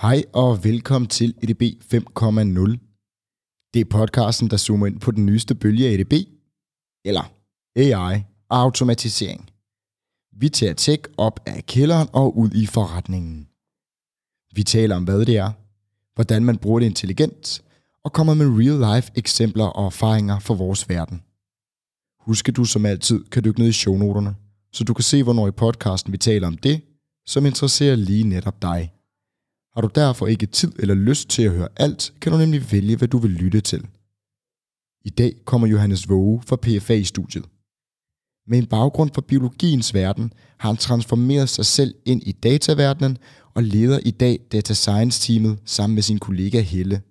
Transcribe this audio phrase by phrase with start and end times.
[0.00, 2.00] Hej og velkommen til EDB 5.0.
[3.74, 6.12] Det er podcasten, der zoomer ind på den nyeste bølge af EDB,
[7.04, 7.32] eller
[7.76, 9.50] AI og automatisering.
[10.32, 13.48] Vi tager tech op af kælderen og ud i forretningen.
[14.54, 15.52] Vi taler om, hvad det er,
[16.14, 17.62] hvordan man bruger det intelligent,
[18.04, 21.22] og kommer med real-life eksempler og erfaringer fra vores verden.
[22.20, 24.34] Husk, at du som altid kan dykke ned i shownoterne,
[24.72, 26.80] så du kan se, hvornår i podcasten vi taler om det,
[27.26, 28.92] som interesserer lige netop dig.
[29.76, 32.96] Har du derfor ikke tid eller lyst til at høre alt, kan du nemlig vælge,
[32.96, 33.86] hvad du vil lytte til.
[35.04, 37.44] I dag kommer Johannes Våge fra PFA i studiet.
[38.46, 43.18] Med en baggrund fra biologiens verden har han transformeret sig selv ind i dataverdenen
[43.54, 47.02] og leder i dag Data Science-teamet sammen med sin kollega Helle.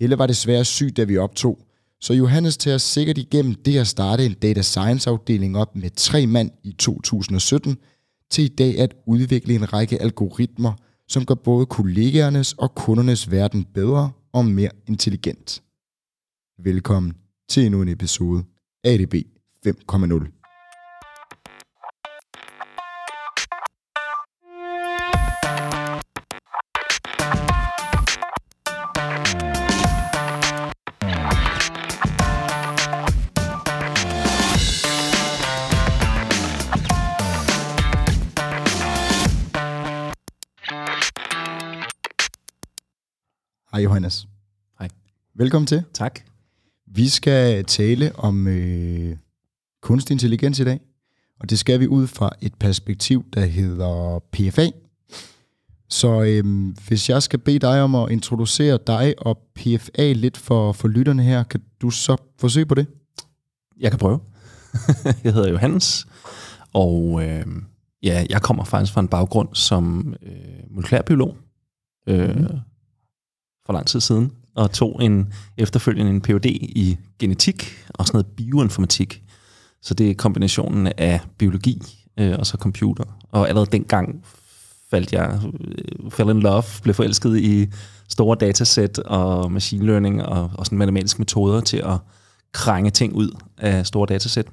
[0.00, 1.58] Helle var desværre syg, da vi optog,
[2.00, 6.26] så Johannes tager os sikkert igennem det at starte en Data Science-afdeling op med tre
[6.26, 7.78] mand i 2017,
[8.30, 10.72] til i dag at udvikle en række algoritmer–
[11.08, 15.62] som gør både kollegaernes og kundernes verden bedre og mere intelligent.
[16.58, 17.12] Velkommen
[17.48, 18.44] til endnu en episode
[18.84, 19.14] af ADB
[19.66, 20.37] 5.0.
[43.78, 44.28] Hej Johannes.
[44.78, 44.88] Hej.
[45.34, 45.82] Velkommen til.
[45.94, 46.20] Tak.
[46.86, 49.16] Vi skal tale om øh,
[49.82, 50.80] kunstig intelligens i dag,
[51.40, 54.66] og det skal vi ud fra et perspektiv, der hedder PFA.
[55.88, 60.72] Så øh, hvis jeg skal bede dig om at introducere dig og PFA lidt for,
[60.72, 62.86] for lytterne her, kan du så forsøge på det?
[63.80, 64.20] Jeg kan prøve.
[65.24, 66.06] jeg hedder Johannes,
[66.72, 67.46] og øh,
[68.02, 70.32] ja, jeg kommer faktisk fra en baggrund som øh,
[70.70, 71.36] molekylærbiolog.
[72.06, 72.46] Øh, mm
[73.68, 76.46] for lang tid siden, og tog en efterfølgende en Ph.D.
[76.46, 79.22] i genetik og sådan noget bioinformatik.
[79.82, 81.82] Så det er kombinationen af biologi
[82.18, 83.04] øh, og så computer.
[83.30, 84.24] Og allerede dengang
[84.90, 87.66] faldt jeg, øh, fell in love, blev forelsket i
[88.08, 91.98] store datasæt og machine learning og, og sådan matematiske metoder til at
[92.52, 94.46] krænge ting ud af store datasæt.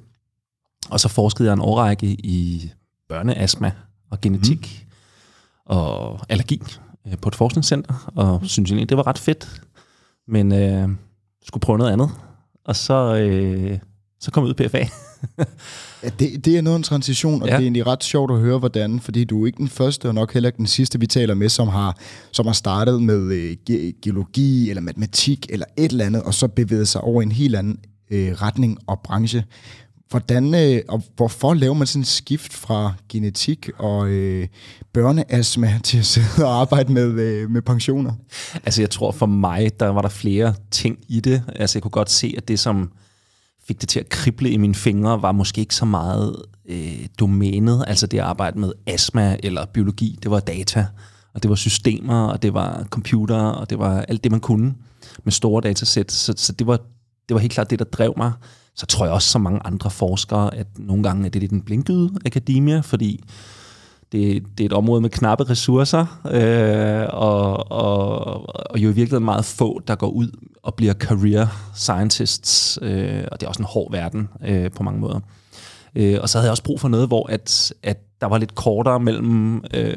[0.90, 2.70] Og så forskede jeg en årrække i
[3.08, 3.72] børneastma
[4.10, 5.76] og genetik mm.
[5.76, 6.62] og allergi
[7.06, 9.62] øh, på et forskningscenter, og synes egentlig, det var ret fedt.
[10.28, 10.88] Men øh,
[11.46, 12.10] skulle prøve noget andet.
[12.64, 13.78] Og så, øh,
[14.20, 14.78] så kom jeg ud i PFA.
[16.02, 17.52] ja, det, det er noget en transition, og ja.
[17.52, 20.14] det er egentlig ret sjovt at høre, hvordan, fordi du er ikke den første, og
[20.14, 21.96] nok heller ikke den sidste, vi taler med, som har,
[22.32, 26.48] som har startet med øh, ge- geologi, eller matematik, eller et eller andet, og så
[26.48, 27.78] bevæget sig over en helt anden
[28.10, 29.44] øh, retning og branche.
[30.10, 34.48] Hvordan øh, og hvorfor laver man sådan en skift fra genetik og øh,
[34.92, 38.12] børneastma til at sidde og arbejde med, øh, med pensioner?
[38.64, 41.42] Altså jeg tror for mig, der var der flere ting i det.
[41.56, 42.92] Altså jeg kunne godt se, at det som
[43.68, 47.84] fik det til at krible i mine fingre, var måske ikke så meget øh, domænet,
[47.86, 50.86] altså det at arbejde med astma eller biologi, det var data,
[51.34, 54.74] og det var systemer, og det var computer, og det var alt det, man kunne
[55.24, 56.12] med store datasæt.
[56.12, 56.76] Så, så det, var,
[57.28, 58.32] det var helt klart det, der drev mig
[58.76, 61.62] så tror jeg også, som mange andre forskere, at nogle gange er det lidt en
[61.62, 63.24] blinkede akademia, fordi
[64.12, 69.24] det, det er et område med knappe ressourcer, øh, og, og, og jo i virkeligheden
[69.24, 70.28] meget få, der går ud
[70.62, 75.00] og bliver career scientists, øh, og det er også en hård verden øh, på mange
[75.00, 75.20] måder.
[75.94, 78.54] Øh, og så havde jeg også brug for noget, hvor at, at der var lidt
[78.54, 79.96] kortere mellem øh,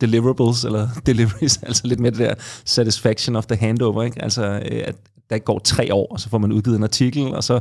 [0.00, 4.22] deliverables, eller deliveries, altså lidt mere det der satisfaction of the handover, ikke?
[4.22, 4.96] altså øh, at,
[5.30, 7.60] der går tre år, og så får man udgivet en artikel, og så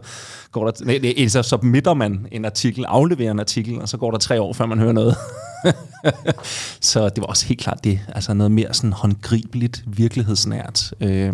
[0.52, 4.18] går der, nej, så submitter man en artikel, afleverer en artikel, og så går der
[4.18, 5.16] tre år, før man hører noget.
[6.92, 11.34] så det var også helt klart det, altså noget mere sådan håndgribeligt, virkelighedsnært, øh,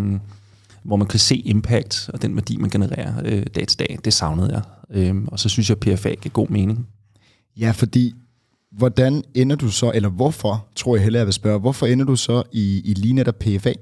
[0.84, 4.00] hvor man kan se impact og den værdi, man genererer øh, dag til dag.
[4.06, 4.62] Det savnede jeg,
[4.98, 6.88] øh, og så synes jeg, at PFA giver god mening.
[7.58, 8.14] Ja, fordi
[8.72, 12.16] hvordan ender du så, eller hvorfor, tror jeg heller, jeg vil spørge, hvorfor ender du
[12.16, 13.74] så i, i lige netop PFA?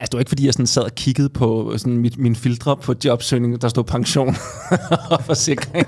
[0.00, 2.76] Altså, det var ikke, fordi jeg sådan sad og kiggede på sådan mit, min filtre
[2.76, 4.36] på jobsøgning, der stod pension
[5.10, 5.86] og forsikring.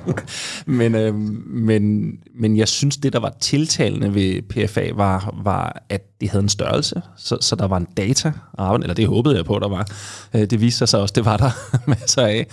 [0.66, 6.20] Men, øh, men, men jeg synes, det, der var tiltalende ved PFA, var, var at
[6.20, 7.02] det havde en størrelse.
[7.16, 9.86] Så, så der var en data, eller det håbede jeg på, der var.
[10.34, 11.50] Øh, det viste sig også, det var der
[11.90, 12.46] masser af.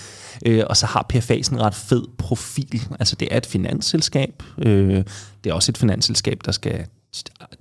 [0.45, 2.81] Øh, og så har PFA sådan en ret fed profil.
[3.00, 4.44] Altså, det er et finansselskab.
[4.57, 5.03] Øh,
[5.44, 6.85] det er også et finansselskab, der skal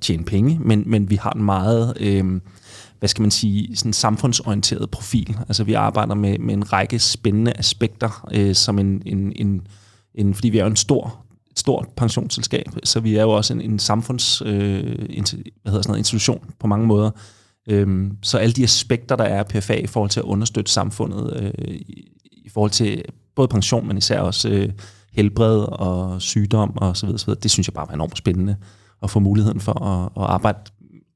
[0.01, 1.97] tjene penge, men, men vi har en meget...
[2.01, 2.41] Øh,
[2.99, 5.37] hvad skal man sige, sådan samfundsorienteret profil.
[5.49, 9.67] Altså vi arbejder med, med en række spændende aspekter, øh, som en, en, en,
[10.15, 11.25] en, fordi vi er jo en stor
[11.57, 15.99] stort pensionsselskab, så vi er jo også en, en samfunds øh, hvad hedder sådan noget,
[15.99, 17.11] institution på mange måder.
[17.69, 21.75] Øhm, så alle de aspekter, der er PFA i forhold til at understøtte samfundet, øh,
[21.75, 23.03] i, i forhold til
[23.37, 24.69] både pension, men især også øh,
[25.13, 28.57] helbred og sygdom og så videre, så videre, det synes jeg bare var enormt spændende
[29.03, 30.59] at få muligheden for at, at arbejde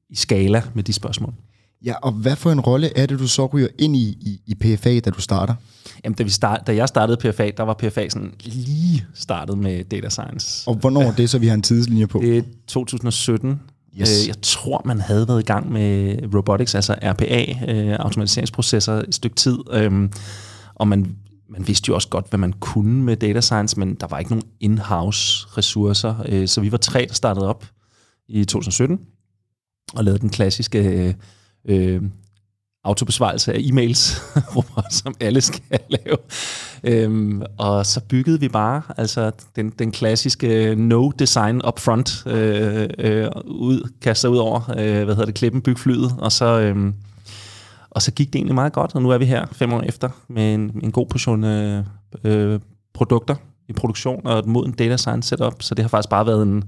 [0.09, 1.33] i skala med de spørgsmål.
[1.83, 4.55] Ja, og hvad for en rolle er det, du så ryger ind i, i, i
[4.55, 5.55] PFA, da du starter?
[6.03, 9.83] Jamen, da, vi start, da jeg startede PFA, der var PFA sådan lige startet med
[9.83, 10.67] data science.
[10.67, 12.19] Og hvornår er det, så vi har en tidslinje på?
[12.21, 13.61] Det er 2017.
[14.01, 14.23] Yes.
[14.23, 19.15] Øh, jeg tror, man havde været i gang med robotics, altså RPA, øh, automatiseringsprocesser, et
[19.15, 19.57] stykke tid.
[19.71, 20.09] Øh,
[20.75, 21.15] og man,
[21.49, 24.31] man vidste jo også godt, hvad man kunne med data science, men der var ikke
[24.31, 26.15] nogen in-house ressourcer.
[26.29, 27.65] Øh, så vi var tre, der startede op
[28.29, 28.99] i 2017
[29.93, 31.15] og lavede den klassiske
[31.69, 32.01] øh,
[32.83, 34.21] autobesvarelse af e-mails,
[35.01, 36.17] som alle skal lave.
[36.83, 42.89] Øhm, og så byggede vi bare altså den, den klassiske no design up front øh,
[42.99, 46.93] øh, ud, kaster ud over, øh, hvad hedder det, klippen, byg flyet, og så, øh,
[47.89, 50.09] og så gik det egentlig meget godt, og nu er vi her fem år efter
[50.27, 51.83] med en, en god portion øh,
[52.23, 52.59] øh,
[52.93, 53.35] produkter
[53.69, 56.63] i produktion og et moden data science setup, så det har faktisk bare været en,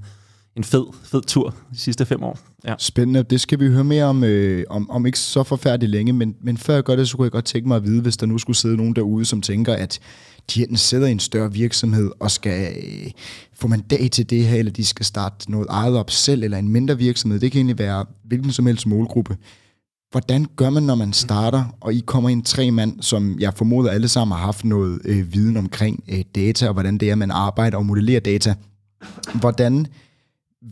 [0.55, 2.39] en fed, fed tur de sidste fem år.
[2.65, 2.75] Ja.
[2.79, 3.23] Spændende.
[3.23, 6.57] Det skal vi høre mere om, øh, om, om ikke så forfærdeligt længe, men, men
[6.57, 8.37] før jeg gør det, så kunne jeg godt tænke mig at vide, hvis der nu
[8.37, 9.99] skulle sidde nogen derude, som tænker, at
[10.53, 13.11] de enten sidder i en større virksomhed og skal øh,
[13.53, 16.69] få mandat til det her, eller de skal starte noget eget op selv, eller en
[16.69, 17.39] mindre virksomhed.
[17.39, 19.37] Det kan egentlig være hvilken som helst målgruppe.
[20.11, 23.91] Hvordan gør man, når man starter, og I kommer ind tre mand, som jeg formoder
[23.91, 27.31] alle sammen har haft noget øh, viden omkring øh, data, og hvordan det er, man
[27.31, 28.55] arbejder og modellerer data.
[29.33, 29.87] Hvordan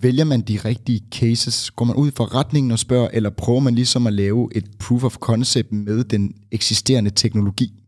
[0.01, 1.71] vælger man de rigtige cases?
[1.71, 5.03] Går man ud fra retningen og spørger, eller prøver man ligesom at lave et proof
[5.03, 7.83] of concept med den eksisterende teknologi?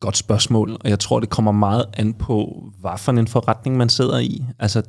[0.00, 3.88] Godt spørgsmål, og jeg tror, det kommer meget an på, hvad for en forretning man
[3.88, 4.44] sidder i.
[4.58, 4.82] Altså,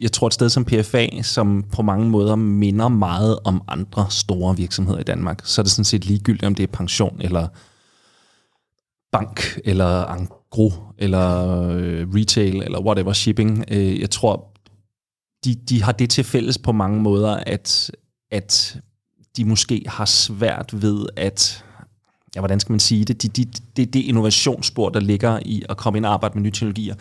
[0.00, 4.56] jeg tror et sted som PFA, som på mange måder minder meget om andre store
[4.56, 7.48] virksomheder i Danmark, så er det sådan set ligegyldigt, om det er pension, eller
[9.12, 13.64] bank, eller angro, eller øh, retail, eller whatever, shipping.
[13.68, 14.51] Øh, jeg tror,
[15.44, 17.90] de, de har det til fælles på mange måder, at,
[18.30, 18.80] at
[19.36, 21.64] de måske har svært ved at,
[22.34, 23.44] ja, hvordan skal man sige det, det de,
[23.76, 26.94] de, det innovationsspor, der ligger i at komme ind og arbejde med nye teknologier,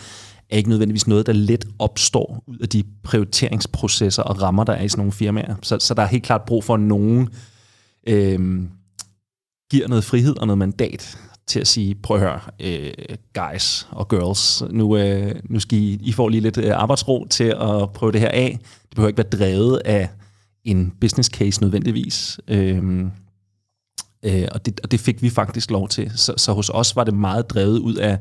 [0.49, 4.83] er ikke nødvendigvis noget, der let opstår ud af de prioriteringsprocesser og rammer, der er
[4.83, 5.55] i sådan nogle firmaer.
[5.61, 7.29] Så, så der er helt klart brug for, at nogen
[8.07, 8.61] øh,
[9.71, 11.17] giver noget frihed og noget mandat
[11.47, 12.93] til at sige, prøv at høre, øh,
[13.33, 17.43] guys og girls, nu, øh, nu skal I, I får lige lidt øh, arbejdsro til
[17.43, 18.59] at prøve det her af.
[18.61, 20.09] Det behøver ikke være drevet af
[20.63, 22.39] en business case nødvendigvis.
[22.47, 23.03] Øh,
[24.23, 26.11] øh, og, det, og det fik vi faktisk lov til.
[26.15, 28.19] Så, så hos os var det meget drevet ud af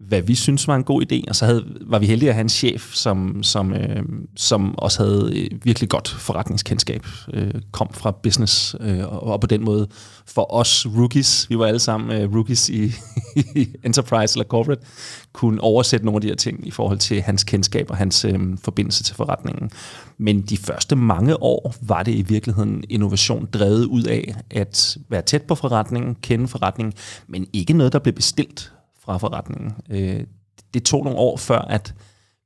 [0.00, 2.42] hvad vi synes var en god idé, og så havde, var vi heldige at have
[2.42, 4.02] en chef, som, som, øh,
[4.36, 9.64] som også havde virkelig godt forretningskendskab, øh, kom fra business, øh, og, og på den
[9.64, 9.88] måde
[10.26, 12.92] for os rookies, vi var alle sammen øh, rookies i,
[13.54, 14.82] i enterprise eller corporate,
[15.32, 18.40] kunne oversætte nogle af de her ting i forhold til hans kendskab og hans øh,
[18.64, 19.70] forbindelse til forretningen.
[20.18, 25.22] Men de første mange år var det i virkeligheden innovation drevet ud af at være
[25.22, 26.92] tæt på forretningen, kende forretningen,
[27.28, 28.72] men ikke noget, der blev bestilt
[29.10, 29.72] fra forretningen.
[29.90, 30.20] Øh,
[30.74, 31.94] det tog nogle år før, at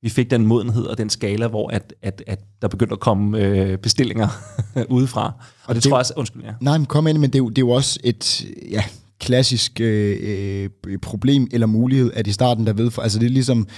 [0.02, 3.38] vi fik den modenhed og den skala, hvor at, at, at der begyndte at komme
[3.38, 4.28] øh, bestillinger
[4.96, 5.26] udefra.
[5.26, 5.32] Og,
[5.66, 6.52] og det, det tror jeg også, undskyld, ja.
[6.60, 8.84] Nej, men kom ind, men det er jo, det er jo også et ja,
[9.20, 13.30] klassisk øh, øh, problem eller mulighed, at i starten der ved, for, altså det er
[13.30, 13.68] ligesom,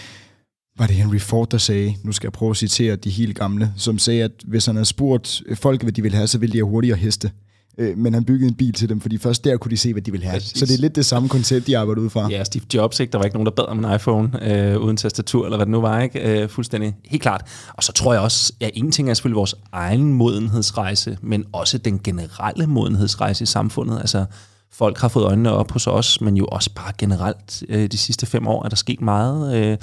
[0.78, 3.73] var det Henry Ford, der sagde, nu skal jeg prøve at citere de helt gamle,
[3.76, 6.59] som sagde, at hvis han havde spurgt folk, hvad de ville have, så ville de
[6.59, 7.31] have hurtigere heste
[7.78, 10.02] øh, men han byggede en bil til dem, fordi først der kunne de se, hvad
[10.02, 10.40] de ville have.
[10.40, 10.59] Præcis.
[10.59, 12.28] Så det er lidt det samme koncept, de arbejder ud fra.
[12.30, 13.12] Ja, Steve Jobs, ikke?
[13.12, 15.73] der var ikke nogen, der bad om en iPhone øh, uden tastatur, eller hvad det
[15.73, 16.42] nu var, ikke?
[16.42, 17.42] Øh, fuldstændig, helt klart.
[17.75, 21.45] Og så tror jeg også, at ja, en ting er selvfølgelig vores egen modenhedsrejse, men
[21.52, 23.99] også den generelle modenhedsrejse i samfundet.
[23.99, 24.25] Altså,
[24.73, 28.26] folk har fået øjnene op hos os, men jo også bare generelt øh, de sidste
[28.26, 29.56] fem år er der sket meget.
[29.56, 29.78] Øh,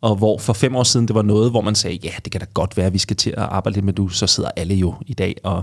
[0.00, 2.40] og hvor for fem år siden det var noget, hvor man sagde, ja, det kan
[2.40, 4.74] da godt være, at vi skal til at arbejde lidt med du, så sidder alle
[4.74, 5.62] jo i dag og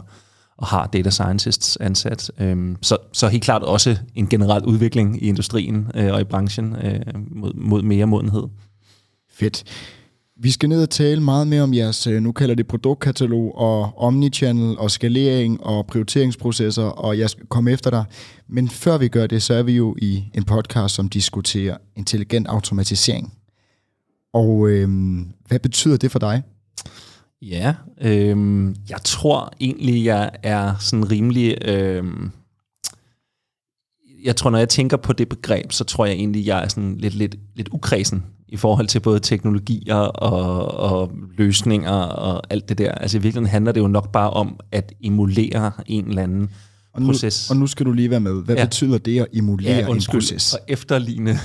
[0.59, 2.31] og har data scientists ansat.
[2.39, 6.75] Øhm, så, så helt klart også en generel udvikling i industrien øh, og i branchen
[6.75, 7.01] øh,
[7.31, 8.43] mod, mod mere modenhed.
[9.31, 9.63] Fedt.
[10.41, 13.97] Vi skal ned og tale meget mere om jeres, øh, nu kalder det produktkatalog og
[13.97, 18.05] omnichannel og skalering og prioriteringsprocesser, og jeg skal komme efter dig.
[18.47, 22.47] Men før vi gør det, så er vi jo i en podcast, som diskuterer intelligent
[22.47, 23.33] automatisering.
[24.33, 26.43] Og øhm, hvad betyder det for dig?
[27.41, 31.57] Ja, øh, jeg tror egentlig, jeg er sådan rimelig...
[31.67, 32.03] Øh,
[34.23, 36.97] jeg tror, når jeg tænker på det begreb, så tror jeg egentlig, jeg er sådan
[36.97, 42.77] lidt, lidt, lidt ukredsen i forhold til både teknologier og, og løsninger og alt det
[42.77, 42.91] der.
[42.91, 46.49] Altså i virkeligheden handler det jo nok bare om at emulere en eller anden
[46.93, 47.49] Og nu, proces.
[47.49, 48.43] og nu skal du lige være med.
[48.43, 48.65] Hvad ja.
[48.65, 50.53] Betyder det at emulere ja, en undskyld, proces?
[50.53, 51.39] Og efterligne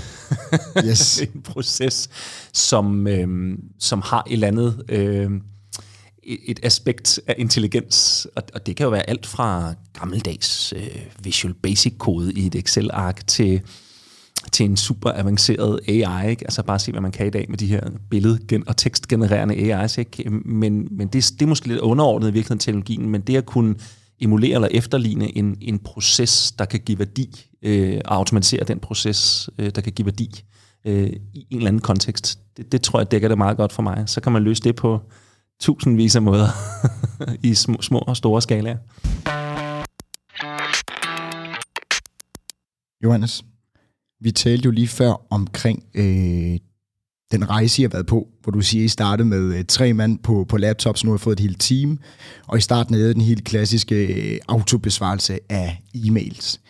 [0.86, 1.20] Yes.
[1.34, 2.08] en proces,
[2.52, 5.30] som, øh, som har et eller andet øh,
[6.26, 8.26] et aspekt af intelligens.
[8.36, 13.26] Og, og det kan jo være alt fra gammeldags øh, Visual Basic-kode i et Excel-ark
[13.26, 13.60] til,
[14.52, 16.30] til en super avanceret AI.
[16.30, 16.44] Ikke?
[16.44, 19.98] Altså bare se, hvad man kan i dag med de her billed- og tekstgenererende AI's.
[19.98, 20.30] Ikke?
[20.30, 23.74] Men, men det, det er måske lidt underordnet i virkeligheden teknologien, men det at kunne
[24.20, 29.50] emulere eller efterligne en, en proces, der kan give værdi, øh, og automatisere den proces,
[29.58, 30.44] øh, der kan give værdi
[30.84, 33.82] øh, i en eller anden kontekst, det, det tror jeg dækker det meget godt for
[33.82, 34.04] mig.
[34.06, 35.00] Så kan man løse det på
[35.60, 36.48] tusindvis af måder
[37.48, 38.78] i små, små og store skalaer.
[43.04, 43.44] Johannes,
[44.20, 46.58] vi talte jo lige før omkring øh,
[47.32, 50.18] den rejse, I har været på, hvor du siger, I startede med øh, tre mand
[50.18, 51.98] på, på laptops, nu har I fået et helt team,
[52.46, 56.60] og i starten havde I den helt klassiske øh, autobesvarelse af e-mails.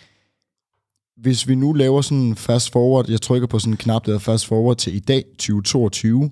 [1.17, 4.11] Hvis vi nu laver sådan en fast forward, jeg trykker på sådan en knap, der
[4.11, 6.31] hedder fast forward til i dag, 2022,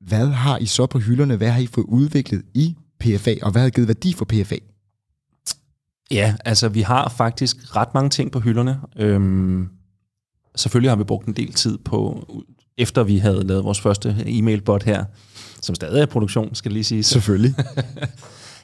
[0.00, 1.36] hvad har I så på hylderne?
[1.36, 4.56] Hvad har I fået udviklet i PFA, og hvad har givet værdi for PFA?
[6.10, 8.80] Ja, altså vi har faktisk ret mange ting på hylderne.
[8.96, 9.68] Øhm,
[10.56, 12.26] selvfølgelig har vi brugt en del tid på,
[12.78, 15.04] efter vi havde lavet vores første e-mailbot her,
[15.60, 17.02] som stadig er i produktion, skal lige sige.
[17.02, 17.54] Selvfølgelig.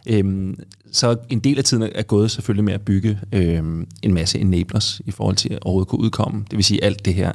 [0.07, 0.59] Øhm,
[0.93, 5.01] så en del af tiden er gået selvfølgelig med at bygge øhm, en masse enablers
[5.05, 6.45] i forhold til at overhovedet kunne udkomme.
[6.51, 7.33] Det vil sige alt det her.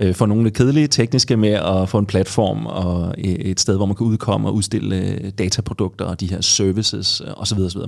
[0.00, 3.96] Øh, for nogle kedelige tekniske med at få en platform og et sted, hvor man
[3.96, 7.58] kan udkomme og udstille øh, dataprodukter og de her services øh, osv.
[7.58, 7.80] osv.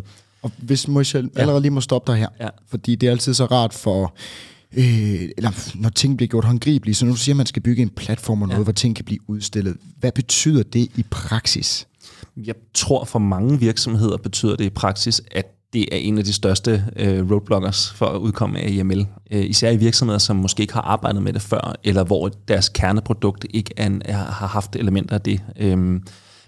[0.42, 2.48] Og hvis Michel allerede lige må stoppe dig her, Ja.
[2.68, 4.14] fordi det er altid så rart for,
[4.76, 5.50] øh, eller
[5.80, 8.42] når ting bliver gjort håndgribelige, så nu siger man, at man skal bygge en platform
[8.42, 8.64] og noget, ja.
[8.64, 9.76] hvor ting kan blive udstillet.
[10.00, 11.86] Hvad betyder det i praksis?
[12.36, 16.32] Jeg tror for mange virksomheder betyder det i praksis, at det er en af de
[16.32, 19.06] største øh, roadblockers for at udkomme af IML.
[19.30, 22.68] Øh, især i virksomheder, som måske ikke har arbejdet med det før, eller hvor deres
[22.68, 25.40] kerneprodukt ikke er er, har haft elementer af det.
[25.56, 26.02] Øhm,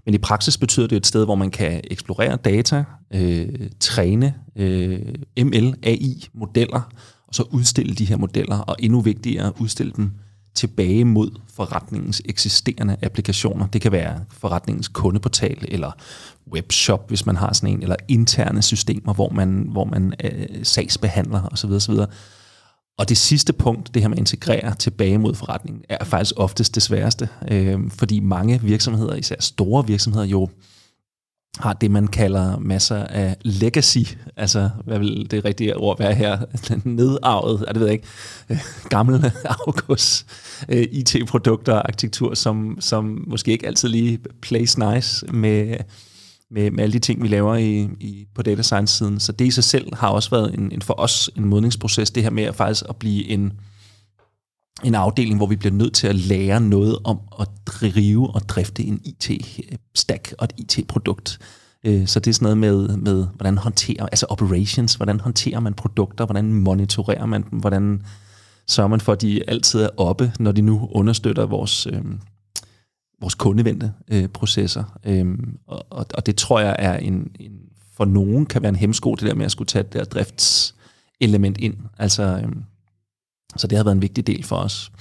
[0.05, 3.49] men i praksis betyder det et sted, hvor man kan eksplorere data, øh,
[3.81, 4.99] træne øh,
[5.39, 6.81] ML, AI-modeller,
[7.29, 10.11] og så udstille de her modeller, og endnu vigtigere, udstille dem
[10.55, 13.67] tilbage mod forretningens eksisterende applikationer.
[13.67, 15.93] Det kan være forretningens kundeportal eller
[16.53, 21.49] webshop, hvis man har sådan en, eller interne systemer, hvor man, hvor man øh, sagsbehandler
[21.53, 21.71] osv.
[21.71, 21.95] osv.
[22.99, 26.75] Og det sidste punkt, det her med at integrere tilbage mod forretningen, er faktisk oftest
[26.75, 30.49] det sværeste, øh, fordi mange virksomheder, især store virksomheder, jo
[31.59, 33.99] har det, man kalder masser af legacy,
[34.37, 36.39] altså hvad vil det rigtige ord være her,
[36.85, 38.07] nedarvet, er det ved jeg ikke,
[38.51, 38.59] øh,
[38.93, 40.27] august afgås
[40.69, 45.77] øh, IT-produkter og arkitektur, som, som måske ikke altid lige plays nice med,
[46.51, 49.21] med, med alle de ting, vi laver i, i, på data science-siden.
[49.21, 52.23] Så det i sig selv har også været en, en for os en modningsproces, det
[52.23, 53.53] her med at faktisk at blive en,
[54.85, 58.85] en afdeling, hvor vi bliver nødt til at lære noget om at drive og drifte
[58.85, 61.39] en IT-stack og et IT-produkt.
[61.85, 65.75] Øh, så det er sådan noget med, med hvordan håndterer, altså operations, hvordan håndterer man
[65.75, 68.03] produkter, hvordan monitorerer man dem, hvordan
[68.69, 72.05] sørger man for, at de altid er oppe, når de nu understøtter vores, øh,
[73.21, 74.99] vores kundevendte øh, processer.
[75.05, 75.27] Øh,
[75.67, 77.53] og, og, og det tror jeg er en, en,
[77.97, 81.59] for nogen kan være en hemsko, det der med at skulle tage det der driftselement
[81.59, 81.75] ind.
[81.99, 82.53] Altså, øh,
[83.57, 84.93] så det har været en vigtig del for os.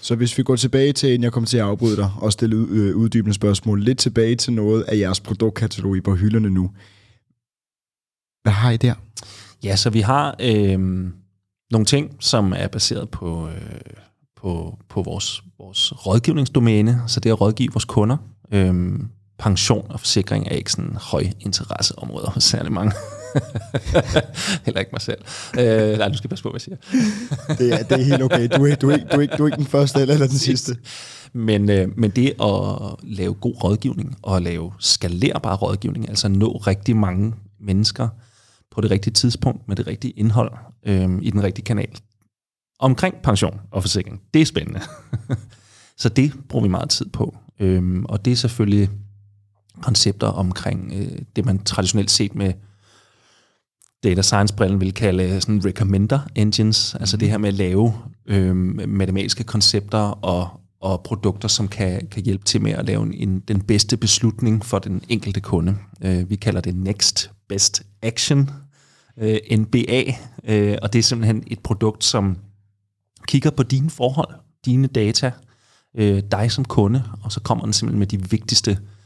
[0.00, 2.56] Så hvis vi går tilbage til, inden jeg kommer til at afbryde dig og stille
[2.70, 6.70] øh, uddybende spørgsmål, lidt tilbage til noget af jeres produktkatalog I på hylderne nu.
[8.42, 8.94] Hvad har I der?
[9.64, 10.78] Ja, så vi har øh,
[11.70, 13.80] nogle ting, som er baseret på, øh,
[14.36, 18.16] på, på vores, vores rådgivningsdomæne, så det er at rådgive vores kunder.
[18.52, 19.00] Øh,
[19.38, 22.92] pension og forsikring er ikke sådan høj interesseområder hos særlig mange.
[24.64, 25.18] Heller ikke mig selv.
[25.58, 27.54] Øh, nej, nu skal passe på, hvad jeg siger.
[27.54, 28.48] Det er, det er helt okay.
[28.56, 30.76] Du er, du, er, ikke- du, er, du er ikke den første eller den sidste.
[31.32, 36.96] Men, øh, men det at lave god rådgivning og lave skalerbar rådgivning, altså nå rigtig
[36.96, 38.08] mange mennesker
[38.70, 40.52] på det rigtige tidspunkt med det rigtige indhold
[40.86, 41.88] øh, i den rigtige kanal.
[42.80, 44.20] Omkring pension og forsikring.
[44.34, 44.80] Det er spændende.
[45.98, 47.36] Så det bruger vi meget tid på.
[47.60, 48.90] Øhm, og det er selvfølgelig
[49.82, 52.52] koncepter omkring øh, det, man traditionelt set med
[54.04, 57.94] data science-brillen vil kalde sådan recommender engines, altså det her med at lave
[58.26, 58.56] øh,
[58.88, 63.40] matematiske koncepter og, og produkter, som kan, kan hjælpe til med at lave en, en,
[63.40, 65.76] den bedste beslutning for den enkelte kunde.
[66.00, 68.50] Øh, vi kalder det Next Best Action,
[69.18, 70.12] øh, NBA,
[70.44, 72.36] øh, og det er simpelthen et produkt, som
[73.28, 75.32] kigger på dine forhold, dine data,
[75.96, 78.97] øh, dig som kunde, og så kommer den simpelthen med de vigtigste øh,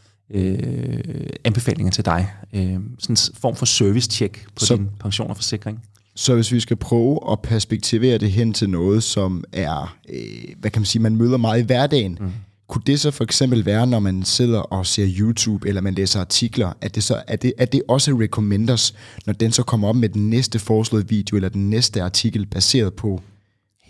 [1.45, 2.31] anbefalinger til dig.
[2.53, 5.83] Øh, sådan en form for service-check på så, din pension og forsikring.
[6.17, 10.71] Så hvis vi skal prøve at perspektivere det hen til noget, som er, øh, hvad
[10.71, 12.31] kan man sige, man møder meget i hverdagen, mm.
[12.69, 16.21] kunne det så for eksempel være, når man sidder og ser YouTube, eller man læser
[16.21, 18.95] artikler, at det, så, er det, er det også recommenders,
[19.27, 22.95] når den så kommer op med den næste foreslåede video, eller den næste artikel, baseret
[22.95, 23.23] på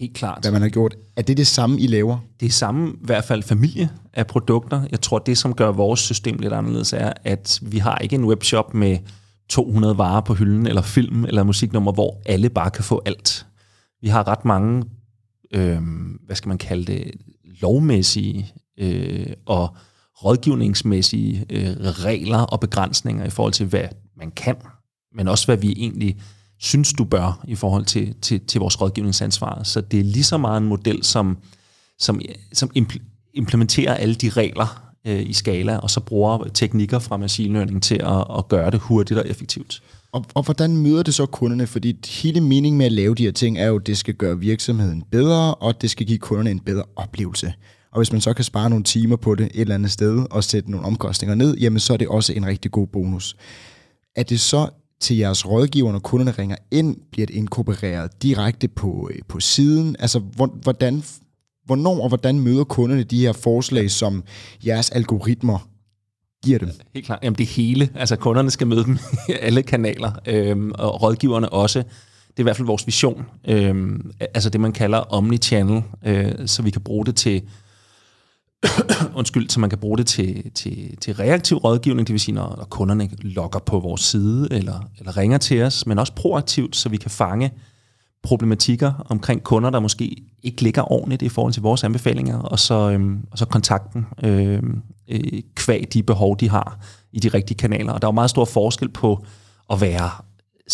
[0.02, 0.38] Helt klart.
[0.42, 0.96] hvad man har gjort.
[1.16, 2.18] Er det det samme, I laver?
[2.40, 4.86] Det er samme, i hvert fald familie af produkter.
[4.90, 8.24] Jeg tror, det som gør vores system lidt anderledes er, at vi har ikke en
[8.24, 8.98] webshop med
[9.48, 13.46] 200 varer på hylden, eller film, eller musiknummer, hvor alle bare kan få alt.
[14.00, 14.84] Vi har ret mange,
[15.54, 15.80] øh,
[16.26, 17.10] hvad skal man kalde det,
[17.44, 19.76] lovmæssige øh, og
[20.24, 24.56] rådgivningsmæssige øh, regler og begrænsninger i forhold til, hvad man kan,
[25.14, 26.16] men også hvad vi egentlig
[26.62, 29.62] synes, du bør i forhold til, til, til vores rådgivningsansvar.
[29.62, 31.38] Så det er lige så meget en model, som,
[31.98, 32.20] som,
[32.52, 32.70] som
[33.34, 37.94] implementerer alle de regler øh, i skala, og så bruger teknikker fra machine learning til
[37.94, 39.82] at, at gøre det hurtigt og effektivt.
[40.12, 41.66] Og, og hvordan møder det så kunderne?
[41.66, 44.38] Fordi hele meningen med at lave de her ting er jo, at det skal gøre
[44.38, 47.52] virksomheden bedre, og det skal give kunderne en bedre oplevelse.
[47.92, 50.44] Og hvis man så kan spare nogle timer på det et eller andet sted, og
[50.44, 53.36] sætte nogle omkostninger ned, jamen så er det også en rigtig god bonus.
[54.16, 54.68] Er det så
[55.02, 59.96] til jeres rådgiver, når kunderne ringer ind, bliver det inkorporeret direkte på, øh, på siden?
[59.98, 60.18] Altså,
[60.62, 61.02] hvordan,
[61.64, 64.24] hvornår og hvordan møder kunderne de her forslag, som
[64.66, 65.68] jeres algoritmer
[66.44, 66.70] giver dem?
[66.94, 67.18] Helt klart.
[67.22, 67.88] Jamen det hele.
[67.94, 71.78] Altså kunderne skal møde dem i alle kanaler, øhm, og rådgiverne også.
[71.78, 73.24] Det er i hvert fald vores vision.
[73.48, 77.42] Øhm, altså det, man kalder omnichannel, øh, så vi kan bruge det til
[79.18, 82.54] undskyld, så man kan bruge det til, til, til reaktiv rådgivning, det vil sige, når,
[82.56, 86.88] når kunderne logger på vores side eller, eller ringer til os, men også proaktivt, så
[86.88, 87.52] vi kan fange
[88.22, 92.90] problematikker omkring kunder, der måske ikke ligger ordentligt i forhold til vores anbefalinger, og så,
[92.90, 96.78] øhm, og så kontakten øhm, øh, kvæg de behov, de har
[97.12, 97.92] i de rigtige kanaler.
[97.92, 99.24] Og der er jo meget stor forskel på
[99.70, 100.10] at være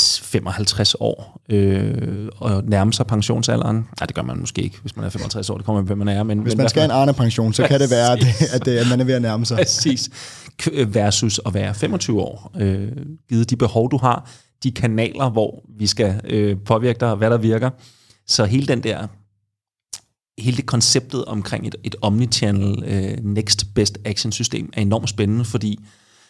[0.00, 3.76] 55 år øh, og nærme sig pensionsalderen.
[3.76, 5.56] Nej, det gør man måske ikke, hvis man er 55 år.
[5.56, 6.22] Det kommer hvem man er.
[6.22, 8.78] Men, hvis men man skal have en Arne-pension, så kan det være, at, at, det,
[8.78, 9.56] at man er ved at nærme sig.
[9.56, 10.10] Præcis.
[10.86, 12.52] Versus at være 25 år.
[12.58, 12.88] Øh,
[13.28, 14.30] givet de behov, du har,
[14.62, 17.70] de kanaler, hvor vi skal øh, påvirke dig, hvad der virker.
[18.26, 19.06] Så hele den der
[20.38, 25.44] hele det konceptet omkring et, et omnichannel uh, next best action system er enormt spændende,
[25.44, 25.78] fordi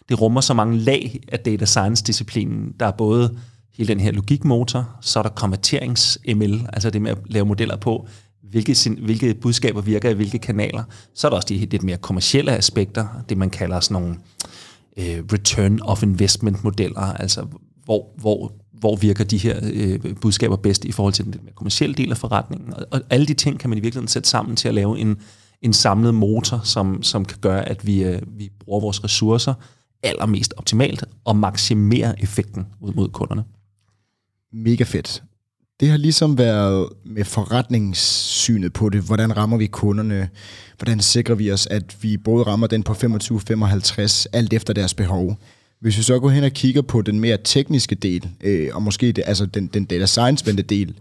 [0.08, 2.74] det rummer så mange lag af data science-disciplinen.
[2.80, 3.38] Der er både
[3.78, 8.08] hele den her logikmotor, så er der konverterings-ML, altså det med at lave modeller på,
[8.42, 10.82] hvilke, hvilke budskaber virker i hvilke kanaler.
[11.14, 14.16] Så er der også de lidt mere kommercielle aspekter, det man kalder sådan nogle
[14.96, 17.46] øh, return of investment modeller, altså
[17.84, 21.94] hvor, hvor, hvor virker de her øh, budskaber bedst i forhold til den mere kommercielle
[21.94, 22.74] del af forretningen.
[22.74, 25.16] Og, og alle de ting kan man i virkeligheden sætte sammen til at lave en,
[25.62, 29.54] en samlet motor, som, som kan gøre, at vi, øh, vi bruger vores ressourcer
[30.02, 33.44] allermest optimalt og maksimere effekten ud mod kunderne.
[34.52, 35.22] Mega fedt.
[35.80, 39.00] Det har ligesom været med forretningssynet på det.
[39.00, 40.28] Hvordan rammer vi kunderne?
[40.78, 45.38] Hvordan sikrer vi os, at vi både rammer den på 25-55, alt efter deres behov?
[45.80, 49.12] Hvis vi så går hen og kigger på den mere tekniske del, øh, og måske
[49.12, 50.94] det, altså den, den data science del,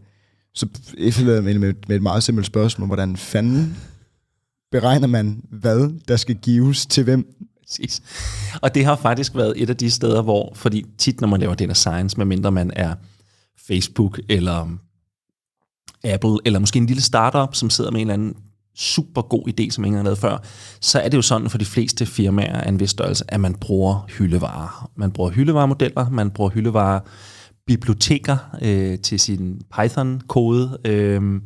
[0.54, 2.88] så efterlader med, med, med et meget simpelt spørgsmål.
[2.88, 3.78] Hvordan fanden
[4.72, 7.28] beregner man, hvad der skal gives til hvem?
[7.68, 8.02] Præcis.
[8.62, 11.56] Og det har faktisk været et af de steder, hvor, fordi tit når man laver
[11.56, 12.96] data science, medmindre man er
[13.68, 14.78] Facebook eller
[16.04, 18.36] Apple, eller måske en lille startup, som sidder med en eller anden
[18.76, 20.38] super god idé, som ingen har lavet før,
[20.82, 23.56] så er det jo sådan for de fleste firmaer af en vis størrelse, at man
[23.56, 24.92] bruger hyldevarer.
[24.96, 27.00] Man bruger hyldevaremodeller, man bruger hyldevarer
[27.68, 31.42] biblioteker øh, til sin Python-kode, øh,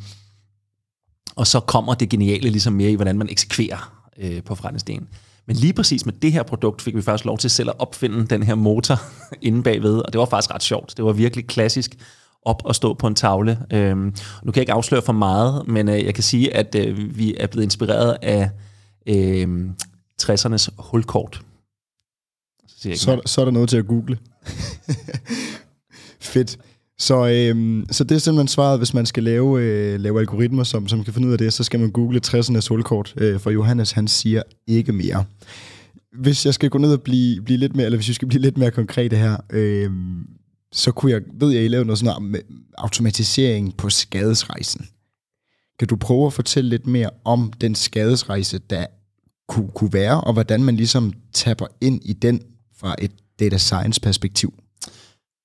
[1.36, 5.08] og så kommer det geniale ligesom mere i, hvordan man eksekverer øh, på forretningsdelen.
[5.48, 8.28] Men lige præcis med det her produkt fik vi faktisk lov til selv at opfinde
[8.28, 8.96] den her motor
[9.42, 10.94] inde bagved, og det var faktisk ret sjovt.
[10.98, 11.98] Det var virkelig klassisk
[12.42, 13.60] op og stå på en tavle.
[13.74, 17.18] Øhm, nu kan jeg ikke afsløre for meget, men øh, jeg kan sige, at øh,
[17.18, 18.50] vi er blevet inspireret af
[19.08, 19.70] øh,
[20.22, 21.42] 60'ernes hulkort.
[22.68, 24.18] Så, så, så er der noget til at google.
[26.20, 26.58] Fedt.
[27.02, 30.88] Så, øhm, så det er simpelthen svaret, hvis man skal lave, øh, lave algoritmer, som,
[30.88, 33.92] som kan finde ud af det, så skal man google 60'ernes hulkort, øh, for Johannes
[33.92, 35.26] han siger ikke mere.
[36.20, 38.42] Hvis jeg skal gå ned og blive, blive lidt mere, eller hvis vi skal blive
[38.42, 39.92] lidt mere konkrete her, øh,
[40.72, 42.44] så kunne jeg, ved jeg, I lavede noget sådan noget
[42.78, 44.88] automatisering på skadesrejsen.
[45.80, 48.86] Kan du prøve at fortælle lidt mere om den skadesrejse, der
[49.48, 52.42] kunne, kunne være, og hvordan man ligesom tapper ind i den
[52.78, 54.54] fra et data science perspektiv?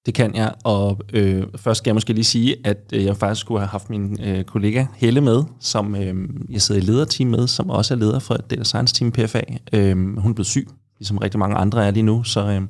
[0.06, 3.40] Det kan jeg, og øh, først skal jeg måske lige sige, at øh, jeg faktisk
[3.40, 6.14] skulle have haft min øh, kollega Helle med, som øh,
[6.50, 9.40] jeg sidder i lederteam med, som også er leder for Data Science Team PFA.
[9.72, 12.60] Øh, hun er blevet syg, ligesom rigtig mange andre er lige nu, så øh,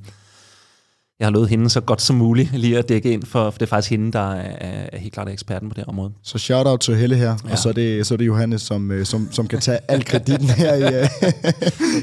[1.18, 3.66] jeg har lovet hende så godt som muligt lige at dække ind, for, for det
[3.66, 6.12] er faktisk hende, der er, er helt klart eksperten på det område.
[6.22, 7.52] Så shout out til Helle her, ja.
[7.52, 10.04] og så er, det, så er det Johannes, som, øh, som, som kan tage al
[10.04, 11.08] kreditten her i, øh,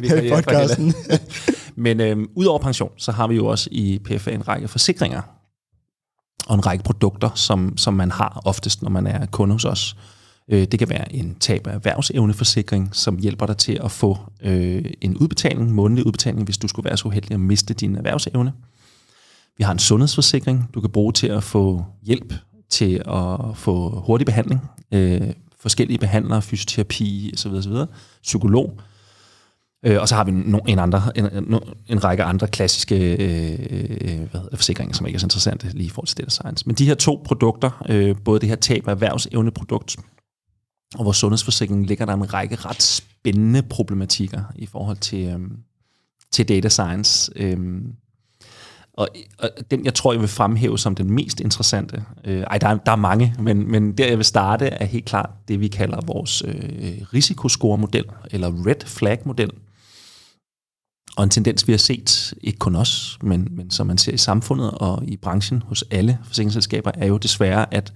[0.10, 0.94] her i podcasten.
[1.76, 5.22] Men øh, udover pension, så har vi jo også i PFA en række forsikringer
[6.48, 9.96] og en række produkter, som, som man har oftest, når man er kunde hos os.
[10.52, 14.86] Øh, det kan være en tab af erhvervsevneforsikring, som hjælper dig til at få øh,
[15.02, 18.54] en udbetaling, månedlig udbetaling, hvis du skulle være så uheldig at miste din erhvervsevne.
[19.58, 22.34] Vi har en sundhedsforsikring, du kan bruge til at få hjælp
[22.70, 24.62] til at få hurtig behandling,
[24.92, 27.74] øh, forskellige behandlere, fysioterapi osv., osv.
[28.24, 28.80] psykolog.
[29.86, 33.60] Øh, og så har vi en, en, andre, en, en, en række andre klassiske øh,
[33.70, 36.64] øh, hvad hedder, forsikringer, som ikke er så interessante lige i forhold til data science.
[36.68, 39.96] Men de her to produkter, øh, både det her tab af erhvervsevneprodukt
[40.96, 45.40] og vores sundhedsforsikring, ligger der en række ret spændende problematikker i forhold til, øh,
[46.32, 47.32] til data science.
[47.36, 47.58] Øh,
[48.94, 49.08] og,
[49.40, 52.78] og den, jeg tror, jeg vil fremhæve som den mest interessante, øh, ej, der er,
[52.78, 56.00] der er mange, men, men der jeg vil starte, er helt klart det, vi kalder
[56.06, 59.50] vores øh, risikoscore-model, eller red flag-model.
[61.18, 64.18] Og en tendens, vi har set, ikke kun os, men, men som man ser i
[64.18, 67.94] samfundet og i branchen hos alle forsikringsselskaber, er jo desværre, at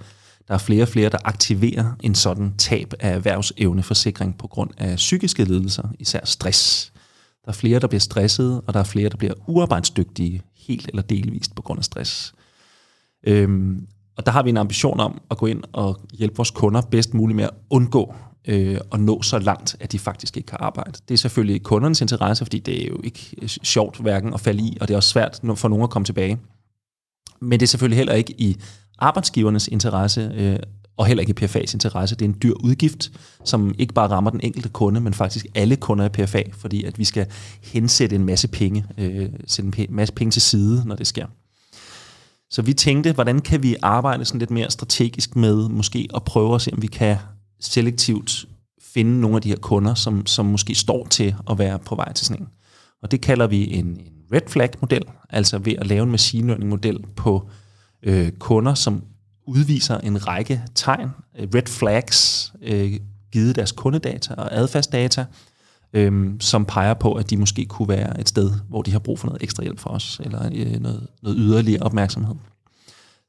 [0.47, 4.95] der er flere og flere, der aktiverer en sådan tab af erhvervsevneforsikring på grund af
[4.95, 6.91] psykiske lidelser, især stress.
[7.45, 11.01] Der er flere, der bliver stressede, og der er flere, der bliver uarbejdsdygtige, helt eller
[11.01, 12.33] delvist på grund af stress.
[13.27, 16.81] Øhm, og der har vi en ambition om at gå ind og hjælpe vores kunder
[16.81, 18.13] bedst muligt med at undgå
[18.47, 20.91] øh, at nå så langt, at de faktisk ikke kan arbejde.
[21.07, 24.63] Det er selvfølgelig kundernes interesse, fordi det er jo ikke øh, sjovt hverken at falde
[24.63, 26.37] i, og det er også svært for nogen at komme tilbage.
[27.39, 28.57] Men det er selvfølgelig heller ikke i
[28.99, 30.59] arbejdsgivernes interesse, øh,
[30.97, 32.15] og heller ikke i PFA's interesse.
[32.15, 33.11] Det er en dyr udgift,
[33.43, 36.99] som ikke bare rammer den enkelte kunde, men faktisk alle kunder i PFA, fordi at
[36.99, 37.25] vi skal
[37.63, 41.25] hensætte en masse penge, øh, sætte en masse penge til side, når det sker.
[42.49, 46.55] Så vi tænkte, hvordan kan vi arbejde sådan lidt mere strategisk med måske at prøve
[46.55, 47.17] at se, om vi kan
[47.59, 48.45] selektivt
[48.81, 52.13] finde nogle af de her kunder, som, som måske står til at være på vej
[52.13, 52.47] til sådan en.
[53.03, 57.05] Og det kalder vi en, en red flag-model, altså ved at lave en machine learning-model
[57.15, 57.49] på
[58.03, 59.03] øh, kunder, som
[59.47, 62.93] udviser en række tegn, øh, red flags, øh,
[63.31, 65.25] givet deres kundedata og adfærdsdata,
[65.93, 69.19] øh, som peger på, at de måske kunne være et sted, hvor de har brug
[69.19, 72.35] for noget ekstra hjælp fra os, eller øh, noget, noget yderligere opmærksomhed.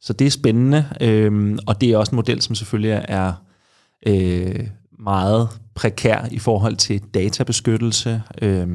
[0.00, 3.32] Så det er spændende, øh, og det er også en model, som selvfølgelig er
[4.06, 4.66] øh,
[4.98, 8.22] meget prekær i forhold til databeskyttelse.
[8.42, 8.68] Øh,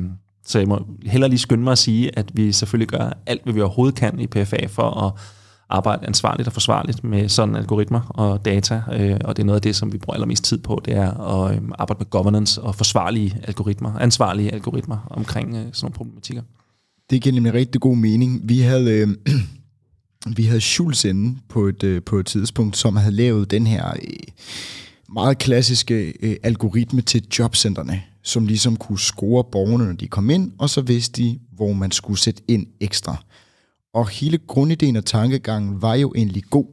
[0.46, 3.54] så jeg må heller lige skynde mig at sige, at vi selvfølgelig gør alt, hvad
[3.54, 5.12] vi overhovedet kan i PFA for at
[5.74, 9.62] arbejde ansvarligt og forsvarligt med sådan algoritmer og data, øh, og det er noget af
[9.62, 12.76] det, som vi bruger allermest tid på, det er at øh, arbejde med governance og
[12.76, 16.44] forsvarlige algoritmer, ansvarlige algoritmer omkring øh, sådan nogle problematikker.
[17.10, 18.42] Det giver nemlig rigtig god mening.
[18.44, 19.08] Vi havde, øh,
[20.38, 23.90] vi havde Schulz inde på et, øh, på et tidspunkt, som havde lavet den her
[23.90, 24.10] øh,
[25.14, 30.52] meget klassiske øh, algoritme til jobcentrene, som ligesom kunne score borgerne, når de kom ind,
[30.58, 33.24] og så vidste de, hvor man skulle sætte ind ekstra.
[33.94, 36.66] Og hele grundideen og tankegangen var jo egentlig god,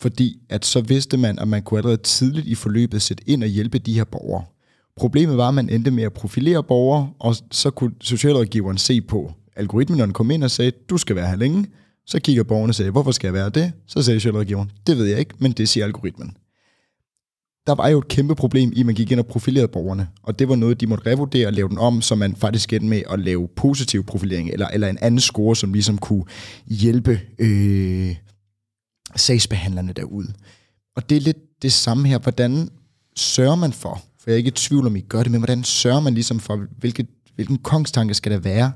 [0.00, 3.48] fordi at så vidste man, at man kunne allerede tidligt i forløbet sætte ind og
[3.48, 4.44] hjælpe de her borgere.
[4.96, 9.32] Problemet var, at man endte med at profilere borgere, og så kunne socialrådgiveren se på
[9.56, 11.66] algoritmen, når den kom ind og sagde, du skal være her længe.
[12.06, 13.72] Så kigger borgerne og sagde, hvorfor skal jeg være det?
[13.86, 16.36] Så sagde socialrådgiveren, det ved jeg ikke, men det siger algoritmen
[17.66, 20.08] der var jo et kæmpe problem i, at man gik ind og profilerede borgerne.
[20.22, 22.88] Og det var noget, de måtte revurdere og lave den om, så man faktisk endte
[22.88, 26.24] med at lave positiv profilering, eller, eller en anden score, som ligesom kunne
[26.66, 28.16] hjælpe øh,
[29.16, 30.32] sagsbehandlerne derude.
[30.96, 32.18] Og det er lidt det samme her.
[32.18, 32.68] Hvordan
[33.16, 35.64] sørger man for, for jeg er ikke i tvivl om, I gør det, men hvordan
[35.64, 38.72] sørger man ligesom for, hvilket, hvilken kongstanke skal der være,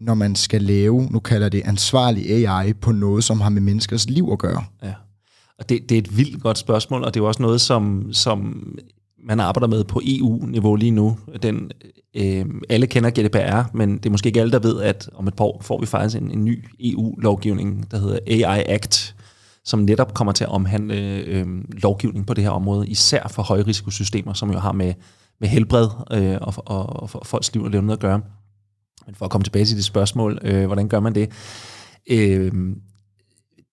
[0.00, 4.10] når man skal lave, nu kalder det ansvarlig AI, på noget, som har med menneskers
[4.10, 4.64] liv at gøre?
[4.82, 4.92] Ja.
[5.60, 8.12] Og det, det er et vildt godt spørgsmål, og det er jo også noget, som,
[8.12, 8.68] som
[9.24, 11.18] man arbejder med på EU-niveau lige nu.
[11.42, 11.70] Den,
[12.16, 15.34] øh, alle kender GDPR, men det er måske ikke alle, der ved, at om et
[15.34, 19.16] par år får vi faktisk en, en ny EU-lovgivning, der hedder AI Act,
[19.64, 21.46] som netop kommer til at omhandle øh,
[21.82, 24.94] lovgivning på det her område, især for højrisikosystemer, som jo har med,
[25.40, 28.20] med helbred øh, og, og, og for folks liv og levende at gøre.
[29.06, 31.30] Men for at komme tilbage til det spørgsmål, øh, hvordan gør man det?
[32.10, 32.52] Øh,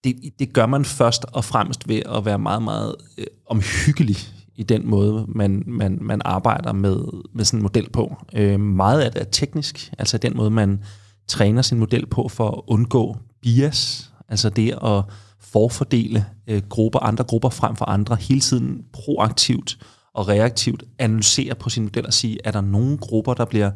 [0.08, 4.18] det, det gør man først og fremmest ved at være meget, meget øh, omhyggelig
[4.56, 6.98] i den måde, man, man, man arbejder med,
[7.34, 8.16] med sådan en model på.
[8.34, 10.84] Øh, meget af det er teknisk, altså den måde, man
[11.28, 15.04] træner sin model på for at undgå bias, Altså det at
[15.40, 19.78] forfordele øh, grupper, andre grupper frem for andre, hele tiden proaktivt
[20.14, 23.72] og reaktivt analysere på sin model og sige, er der nogle grupper, der bliver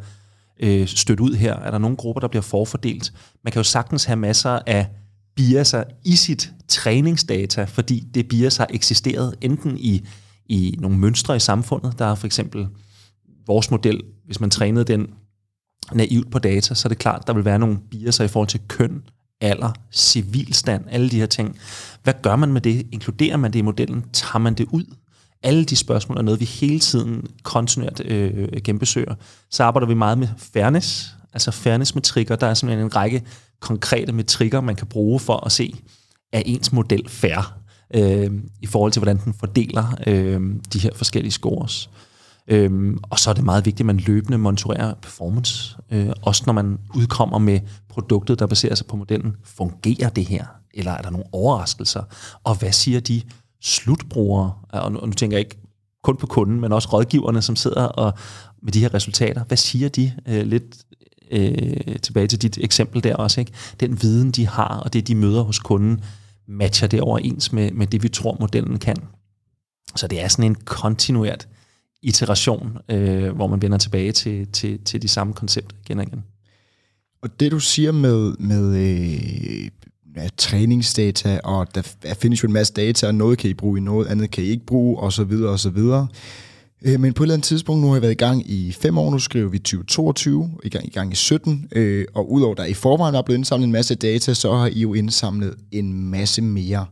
[0.59, 1.55] øh, stødt ud her?
[1.55, 3.13] Er der nogle grupper, der bliver forfordelt?
[3.43, 4.87] Man kan jo sagtens have masser af
[5.63, 10.07] sig i sit træningsdata, fordi det bias har eksisteret enten i,
[10.45, 11.99] i nogle mønstre i samfundet.
[11.99, 12.67] Der er for eksempel
[13.47, 15.07] vores model, hvis man trænede den
[15.93, 18.59] naivt på data, så er det klart, der vil være nogle biaser i forhold til
[18.67, 19.01] køn,
[19.41, 21.59] alder, civilstand, alle de her ting.
[22.03, 22.87] Hvad gør man med det?
[22.91, 24.05] Inkluderer man det i modellen?
[24.13, 24.95] Tager man det ud?
[25.43, 29.15] Alle de spørgsmål er noget, vi hele tiden kontinuert øh, genbesøger.
[29.49, 32.35] Så arbejder vi meget med fairness, altså fairness-metrikker.
[32.35, 33.23] Der er simpelthen en række
[33.61, 35.75] konkrete metrikker, man kan bruge for at se,
[36.33, 37.57] er ens model fair
[37.93, 40.41] øh, i forhold til, hvordan den fordeler øh,
[40.73, 41.89] de her forskellige scores.
[42.47, 45.77] Øhm, og så er det meget vigtigt, at man løbende monitorerer performance.
[45.91, 49.35] Øh, også når man udkommer med produktet, der baserer sig på modellen.
[49.43, 50.45] Fungerer det her?
[50.73, 52.03] Eller er der nogle overraskelser?
[52.43, 53.21] Og hvad siger de
[53.61, 54.53] slutbrugere?
[54.69, 55.57] Og nu, og nu tænker jeg ikke
[56.03, 58.13] kun på kunden, men også rådgiverne, som sidder og
[58.63, 59.43] med de her resultater.
[59.43, 60.85] Hvad siger de øh, lidt
[61.31, 63.39] øh, tilbage til dit eksempel der også?
[63.39, 63.51] Ikke?
[63.79, 66.01] Den viden, de har, og det, de møder hos kunden,
[66.47, 68.97] matcher det overens med, med det, vi tror, modellen kan.
[69.95, 71.47] Så det er sådan en kontinuert
[72.03, 76.23] iteration, øh, hvor man vender tilbage til, til, til de samme koncepter igen og igen.
[77.21, 79.69] Og det du siger med, med øh,
[80.15, 83.81] ja, træningsdata, og der findes jo en masse data, og noget kan I bruge i
[83.81, 85.23] noget, andet kan I ikke bruge, og så
[86.81, 88.97] Øh, men på et eller andet tidspunkt, nu har jeg været i gang i fem
[88.97, 92.65] år, nu skriver vi 2022, i gang i, gang i 17, øh, og udover der
[92.65, 96.41] i forvejen er blevet indsamlet en masse data, så har I jo indsamlet en masse
[96.41, 96.85] mere.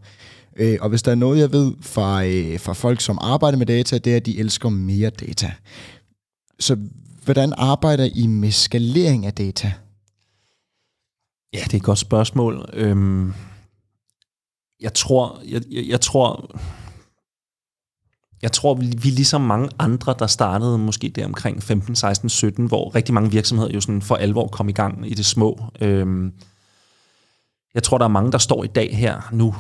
[0.57, 3.65] Øh, og hvis der er noget, jeg ved fra, øh, fra folk, som arbejder med
[3.65, 5.51] data, det er, at de elsker mere data.
[6.59, 6.77] Så
[7.23, 9.73] hvordan arbejder I med skalering af data?
[11.53, 12.69] Ja, det er et godt spørgsmål.
[12.73, 13.33] Øhm,
[14.81, 16.55] jeg tror, jeg, jeg, jeg tror,
[18.41, 22.29] jeg tror, vi, vi er ligesom mange andre, der startede måske der omkring 15, 16,
[22.29, 25.59] 17, hvor rigtig mange virksomheder jo sådan for alvor kom i gang i det små.
[25.81, 26.33] Øhm,
[27.73, 29.55] jeg tror, der er mange, der står i dag her nu,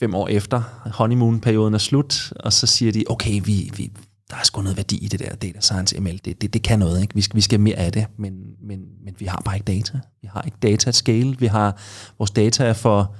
[0.00, 3.90] fem år efter honeymoon-perioden er slut, og så siger de, okay, vi, vi,
[4.30, 6.20] der er sgu noget værdi i det der data science ML.
[6.24, 7.14] Det, det, det kan noget, ikke?
[7.14, 8.32] Vi skal, vi skal mere af det, men,
[8.62, 9.98] men, men vi har bare ikke data.
[10.22, 11.36] Vi har ikke data at scale.
[11.38, 11.76] Vi har,
[12.18, 13.14] vores data er for,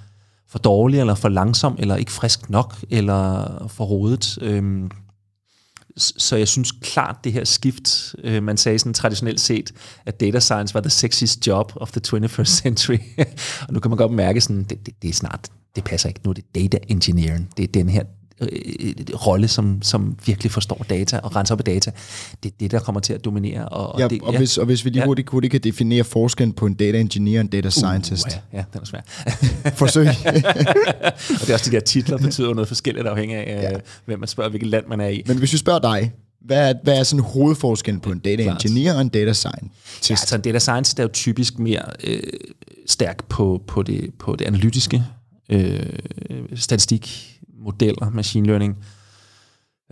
[0.53, 4.39] for dårlig, eller for langsom, eller ikke frisk nok, eller for rodet.
[4.43, 4.91] Øhm,
[5.97, 9.73] så jeg synes klart, det her skift, øh, man sagde sådan traditionelt set,
[10.07, 12.99] at data science var the sexiest job of the 21st century.
[13.69, 16.21] og nu kan man godt mærke sådan, det, det, det er snart, det passer ikke.
[16.25, 17.51] Nu er det data engineering.
[17.57, 18.03] Det er den her
[18.43, 18.95] øh,
[19.27, 21.91] rolle, som, som virkelig forstår data og renser op i data.
[22.43, 23.69] Det er det, der kommer til at dominere.
[23.69, 24.39] Og, ja, det, og, ja.
[24.39, 27.41] hvis, og hvis vi lige hurtigt, hurtigt kan definere forskellen på en data engineer og
[27.41, 28.27] en data scientist.
[28.27, 29.01] Uh, ja, ja, den er svær.
[29.81, 30.07] Forsøg.
[31.41, 33.79] og det er også de der titler, betyder noget forskelligt afhængig af, ja.
[34.05, 35.23] hvem man spørger, hvilket land man er i.
[35.27, 36.13] Men hvis vi spørger dig,
[36.45, 40.11] hvad er, hvad er sådan hovedforskellen på en data engineer og en data scientist?
[40.11, 42.23] Ja, altså en data scientist er jo typisk mere øh,
[42.87, 45.03] stærk på, på, det, på det analytiske,
[45.49, 45.81] øh,
[46.55, 48.77] statistik, modeller, machine learning,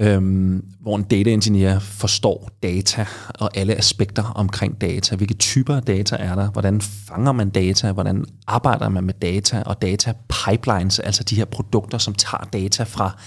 [0.01, 5.17] øhm, hvor en data engineer forstår data og alle aspekter omkring data.
[5.17, 6.51] Hvilke typer af data er der?
[6.51, 7.93] Hvordan fanger man data?
[7.93, 9.63] Hvordan arbejder man med data?
[9.67, 13.19] Og data pipelines, altså de her produkter, som tager data fra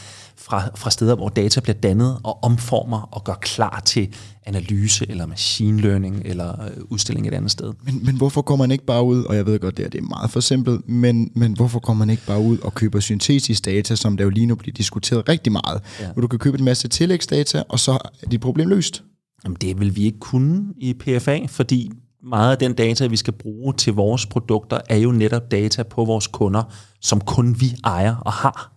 [0.43, 5.25] fra, fra steder, hvor data bliver dannet og omformer og gør klar til analyse eller
[5.25, 7.73] machine learning eller øh, udstilling et andet sted.
[7.83, 9.97] Men, men hvorfor går man ikke bare ud, og jeg ved godt, det er, det
[9.97, 13.65] er meget for simpelt, men, men hvorfor går man ikke bare ud og køber syntetisk
[13.65, 16.11] data, som der jo lige nu bliver diskuteret rigtig meget, ja.
[16.11, 19.03] hvor du kan købe en masse tillægsdata, og så er dit problem løst?
[19.43, 21.91] Jamen det vil vi ikke kunne i PFA, fordi
[22.23, 26.05] meget af den data, vi skal bruge til vores produkter, er jo netop data på
[26.05, 26.63] vores kunder,
[27.01, 28.72] som kun vi ejer og har.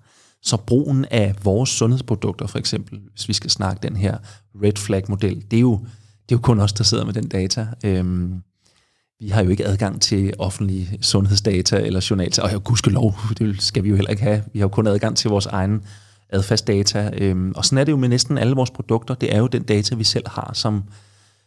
[0.47, 4.19] Så brugen af vores sundhedsprodukter, for eksempel, hvis vi skal snakke den her
[4.63, 5.79] red flag-model, det er jo,
[6.29, 7.67] det er jo kun os, der sidder med den data.
[7.85, 8.43] Øhm,
[9.21, 13.85] vi har jo ikke adgang til offentlige sundhedsdata eller journaler, og jeg gudskelov, det skal
[13.85, 14.43] vi jo heller ikke have.
[14.53, 15.83] Vi har jo kun adgang til vores egen
[16.31, 17.11] adfærdsdata.
[17.19, 19.15] Øhm, og sådan er det jo med næsten alle vores produkter.
[19.15, 20.85] Det er jo den data, vi selv har, som,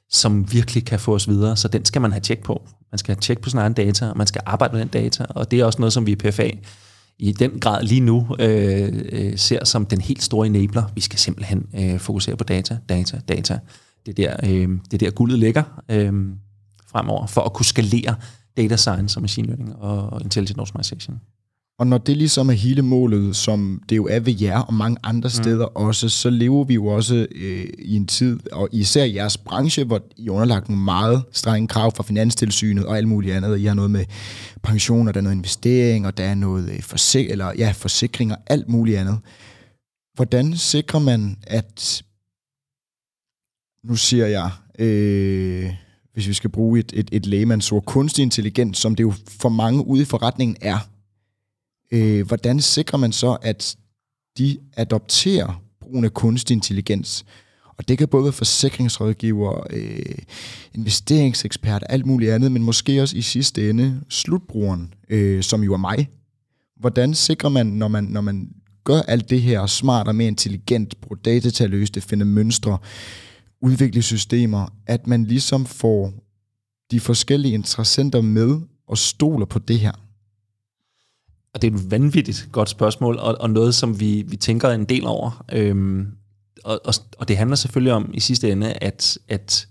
[0.10, 1.58] som virkelig kan få os videre.
[1.58, 2.68] Så den skal man have tjek på.
[2.92, 5.26] Man skal have tjek på sin egen data, og man skal arbejde med den data.
[5.30, 6.50] Og det er også noget, som vi i PFA
[7.20, 10.84] i den grad lige nu øh, øh, ser som den helt store enabler.
[10.96, 13.60] Vi skal simpelthen øh, fokusere på data, data, data.
[14.06, 16.14] Det er der, øh, det er der guldet ligger øh,
[16.88, 18.16] fremover, for at kunne skalere
[18.58, 21.20] data science og machine learning og intelligent optimization.
[21.80, 24.98] Og når det ligesom er hele målet, som det jo er ved jer og mange
[25.04, 25.44] andre mm.
[25.44, 29.38] steder også, så lever vi jo også øh, i en tid, og især i jeres
[29.38, 33.60] branche, hvor I er underlagt nogle meget strenge krav fra Finanstilsynet og alt muligt andet.
[33.60, 34.06] I har noget med
[34.64, 38.38] pensioner, der er noget investering, og der er noget øh, forsik- eller, ja, forsikring og
[38.48, 39.20] alt muligt andet.
[40.16, 42.04] Hvordan sikrer man, at
[43.84, 45.74] nu siger jeg, øh,
[46.14, 49.88] hvis vi skal bruge et, et, et lægemandsord, kunstig intelligens, som det jo for mange
[49.88, 50.78] ude i forretningen er,
[51.92, 53.78] øh, hvordan sikrer man så, at
[54.38, 57.26] de adopterer brugen af kunstig intelligens?
[57.78, 60.16] Og det kan både være forsikringsrådgiver, øh,
[60.74, 65.78] investeringsekspert, alt muligt andet, men måske også i sidste ende slutbrugeren, øh, som jo er
[65.78, 66.10] mig.
[66.80, 68.50] Hvordan sikrer man, når man, når man
[68.84, 72.26] gør alt det her smart og mere intelligent, bruger data til at løse det, finde
[72.26, 72.78] mønstre,
[73.62, 76.14] udvikle systemer, at man ligesom får
[76.92, 80.09] de forskellige interessenter med og stoler på det her?
[81.54, 84.86] Og det er et vanvittigt godt spørgsmål, og, og noget, som vi, vi tænker en
[84.86, 85.46] del over.
[85.52, 86.08] Øhm,
[86.64, 89.68] og, og, og det handler selvfølgelig om i sidste ende, at, at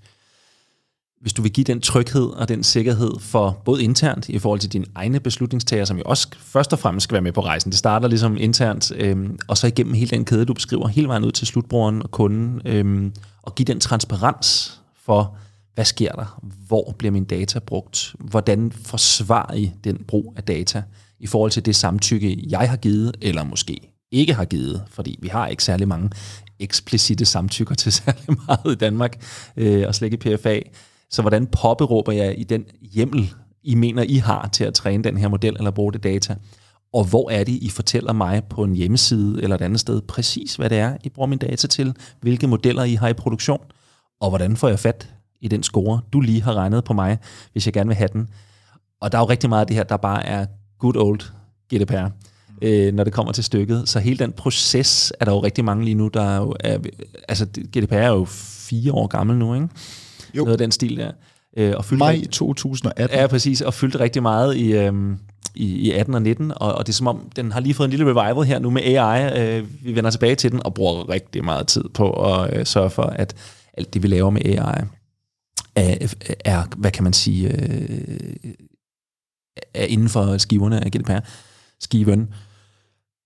[1.21, 4.73] hvis du vil give den tryghed og den sikkerhed for både internt i forhold til
[4.73, 7.71] dine egne beslutningstager, som jo også først og fremmest skal være med på rejsen.
[7.71, 11.25] Det starter ligesom internt, øhm, og så igennem hele den kæde, du beskriver, hele vejen
[11.25, 13.13] ud til slutbrugeren og kunden, øhm,
[13.43, 15.37] og give den transparens for,
[15.75, 16.41] hvad sker der?
[16.67, 18.15] Hvor bliver min data brugt?
[18.19, 20.83] Hvordan forsvarer I den brug af data
[21.21, 25.29] i forhold til det samtykke, jeg har givet, eller måske ikke har givet, fordi vi
[25.29, 26.11] har ikke særlig mange
[26.59, 29.25] eksplicite samtykker til særlig meget i Danmark,
[29.57, 30.61] øh, og slet ikke PFA.
[31.11, 35.17] Så hvordan påberåber jeg i den hjemmel, I mener, I har til at træne den
[35.17, 36.37] her model eller bruge det data?
[36.93, 40.57] Og hvor er det, I fortæller mig på en hjemmeside eller et andet sted præcis,
[40.57, 43.61] hvad det er, I bruger min data til, hvilke modeller I har i produktion,
[44.21, 45.09] og hvordan får jeg fat
[45.41, 47.19] i den score, du lige har regnet på mig,
[47.53, 48.29] hvis jeg gerne vil have den.
[49.01, 50.47] Og der er jo rigtig meget af det her, der bare er
[50.79, 51.21] good old
[51.75, 52.09] GDPR,
[52.63, 53.89] øh, når det kommer til stykket.
[53.89, 56.79] Så hele den proces er der jo rigtig mange lige nu, der er jo, er,
[57.29, 58.25] altså GDPR er jo
[58.69, 59.69] fire år gammel nu, ikke?
[60.35, 60.45] Jo.
[60.45, 61.13] Noget af den stil der.
[61.57, 63.19] Øh, og fyldte Maj 2018.
[63.19, 64.93] Ja, præcis, og fyldte rigtig meget i, øh,
[65.55, 67.87] i, i 18 og 19, og, og det er som om, den har lige fået
[67.87, 69.59] en lille revival her nu med AI.
[69.59, 72.91] Øh, vi vender tilbage til den og bruger rigtig meget tid på at øh, sørge
[72.91, 73.35] for, at
[73.75, 74.85] alt det, vi laver med AI,
[75.77, 76.15] er,
[76.45, 77.99] er hvad kan man sige, øh,
[79.75, 82.29] er inden for skiverne af GDPR-skiven.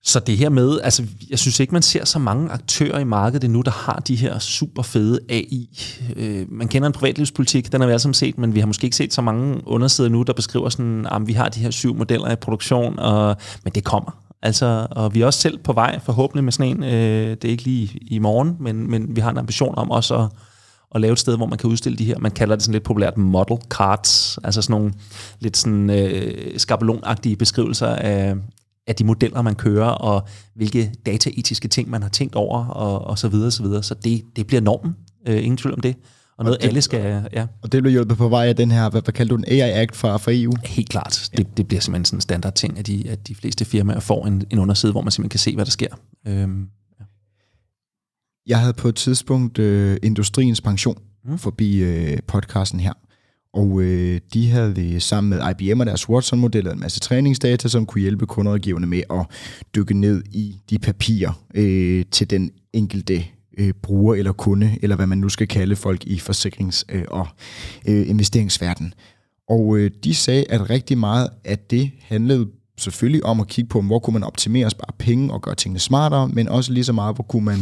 [0.05, 3.51] Så det her med, altså jeg synes ikke, man ser så mange aktører i markedet
[3.51, 5.69] nu, der har de her super fede AI.
[6.17, 8.85] Øh, man kender en privatlivspolitik, den har vi alle sammen set, men vi har måske
[8.85, 11.95] ikke set så mange undersider nu, der beskriver sådan, at vi har de her syv
[11.95, 14.23] modeller i produktion, og, men det kommer.
[14.43, 16.85] Altså, og vi er også selv på vej, forhåbentlig med sådan en.
[16.85, 20.17] Øh, det er ikke lige i morgen, men, men vi har en ambition om også
[20.17, 20.29] at,
[20.95, 22.85] at lave et sted, hvor man kan udstille de her, man kalder det sådan lidt
[22.85, 24.93] populært model cards, altså sådan nogle
[25.41, 28.35] lidt sådan øh, skabelonagtige beskrivelser af,
[28.87, 33.19] af de modeller, man kører, og hvilke dataetiske ting, man har tænkt over, og, og
[33.19, 33.83] så videre, så videre.
[33.83, 34.97] Så det, det bliver normen.
[35.29, 35.97] Øh, ingen tvivl om det.
[36.39, 37.29] Og noget, og det, alle skal...
[37.33, 37.47] Ja.
[37.63, 39.71] Og det bliver hjulpet på vej af den her, hvad, hvad kalder du den, AI
[39.71, 40.53] Act fra, fra EU?
[40.65, 41.31] Helt klart.
[41.33, 41.37] Ja.
[41.37, 44.27] Det, det bliver simpelthen sådan en standard ting, at de, at de fleste firmaer får
[44.27, 45.89] en, en underside, hvor man simpelthen kan se, hvad der sker.
[46.27, 46.67] Øhm.
[48.47, 51.39] Jeg havde på et tidspunkt øh, Industriens Pension mm.
[51.39, 52.93] forbi øh, podcasten her,
[53.55, 58.03] og øh, de havde sammen med IBM og deres Watson-model en masse træningsdata, som kunne
[58.03, 59.27] hjælpe kunderådgiverne med at
[59.75, 63.25] dykke ned i de papirer øh, til den enkelte
[63.59, 67.27] øh, bruger eller kunde, eller hvad man nu skal kalde folk i forsikrings- øh, og
[67.89, 68.95] øh, investeringsverden.
[69.49, 72.49] Og øh, de sagde, at rigtig meget af det handlede
[72.83, 75.79] selvfølgelig om at kigge på, hvor kunne man optimere og spare penge og gøre tingene
[75.79, 77.59] smartere, men også lige så meget, hvor kunne man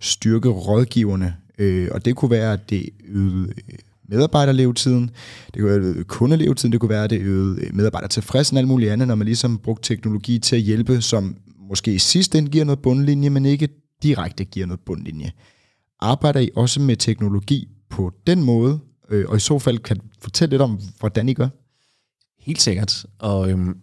[0.00, 1.34] styrke rådgiverne.
[1.58, 5.10] Øh, og det kunne være, at det øgede øh, medarbejderlevetiden,
[5.54, 9.08] det kunne være kundelevetiden, det kunne være det øgede øh, medarbejdertilfredsen og alt muligt andet,
[9.08, 11.36] når man ligesom brugte teknologi til at hjælpe, som
[11.68, 13.68] måske i sidste ende giver noget bundlinje, men ikke
[14.02, 15.32] direkte giver noget bundlinje.
[16.00, 18.78] Arbejder I også med teknologi på den måde,
[19.10, 21.48] øh, og i så fald kan du fortælle lidt om, hvordan I gør?
[22.40, 23.76] Helt sikkert, og øhm,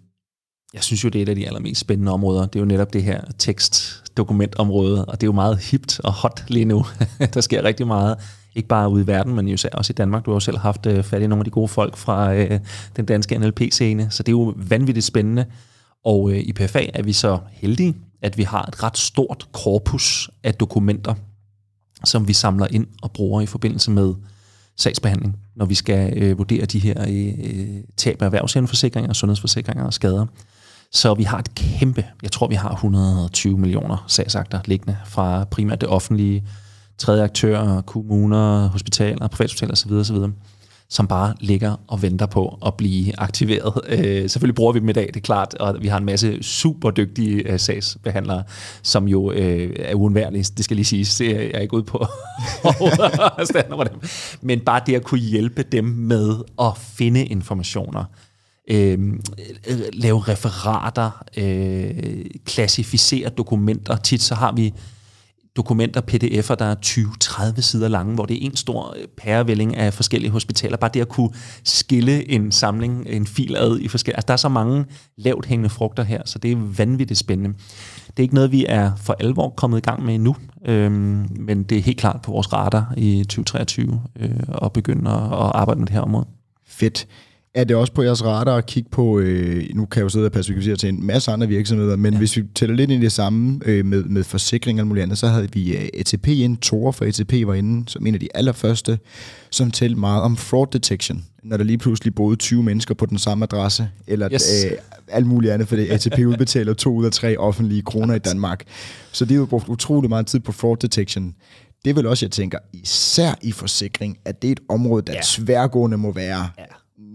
[0.73, 2.45] jeg synes jo, det er et af de allermest spændende områder.
[2.45, 6.43] Det er jo netop det her tekst-dokumentområde, og det er jo meget hipt og hot
[6.47, 6.85] lige nu.
[7.33, 8.17] der sker rigtig meget
[8.55, 10.25] ikke bare ude i verden, men især også i Danmark.
[10.25, 12.59] Du har jo selv haft øh, fat i nogle af de gode folk fra øh,
[12.95, 15.45] den danske NLP-scene, så det er jo vanvittigt spændende.
[16.05, 20.29] Og øh, i PFA er vi så heldige, at vi har et ret stort korpus
[20.43, 21.13] af dokumenter,
[22.05, 24.13] som vi samler ind og bruger i forbindelse med
[24.77, 30.25] sagsbehandling, når vi skal øh, vurdere de her øh, tab af erhvervsforsikringer, sundhedsforsikringer og skader.
[30.93, 35.81] Så vi har et kæmpe, jeg tror vi har 120 millioner sagsakter liggende fra primært
[35.81, 36.43] det offentlige,
[36.97, 39.91] tredje aktører, kommuner, hospitaler, privathospitaler osv.
[39.91, 40.31] osv.
[40.89, 43.81] som bare ligger og venter på at blive aktiveret.
[43.87, 46.43] Øh, selvfølgelig bruger vi dem i dag, det er klart, og vi har en masse
[46.43, 48.43] super dygtige øh, sagsbehandlere,
[48.83, 51.21] som jo øh, er uundværlige, det skal lige siges.
[51.21, 51.97] Jeg er ikke ude på
[53.71, 54.01] over dem.
[54.41, 58.03] Men bare det at kunne hjælpe dem med at finde informationer,
[58.69, 59.21] Øhm,
[59.69, 63.97] øh, øh, lave referater, øh, klassificere dokumenter.
[63.97, 64.73] Tit så har vi
[65.57, 66.75] dokumenter, pdf'er, der er
[67.55, 70.77] 20-30 sider lange, hvor det er en stor øh, pærevælling af forskellige hospitaler.
[70.77, 71.29] Bare det at kunne
[71.63, 74.17] skille en samling, en fil ad i forskellige...
[74.17, 74.85] Altså, der er så mange
[75.17, 77.57] lavt hængende frugter her, så det er vanvittigt spændende.
[78.07, 80.35] Det er ikke noget, vi er for alvor kommet i gang med endnu,
[80.65, 84.29] øhm, men det er helt klart på vores radar i 2023 øh,
[84.61, 86.25] at begynde at, at arbejde med det her område.
[86.67, 87.07] Fedt.
[87.53, 90.25] Er det også på jeres radar at kigge på, øh, nu kan jeg jo sidde
[90.25, 92.17] og perspektivere til en masse andre virksomheder, men ja.
[92.17, 95.17] hvis vi tæller lidt ind i det samme øh, med, med forsikring og muligt andet,
[95.17, 98.27] så havde vi øh, ATP ind, Tor for ATP var inde som en af de
[98.35, 98.99] allerførste,
[99.49, 103.17] som talte meget om fraud detection, når der lige pludselig boede 20 mennesker på den
[103.17, 104.65] samme adresse, eller yes.
[104.65, 104.77] øh,
[105.07, 108.63] alt muligt andet, fordi ATP udbetaler to ud af tre offentlige kroner i Danmark.
[109.11, 111.35] Så de har brugt utrolig meget tid på fraud detection
[111.85, 115.19] det vil også, jeg tænker, især i forsikring, at det er et område, der ja.
[115.23, 116.63] tværgående må være ja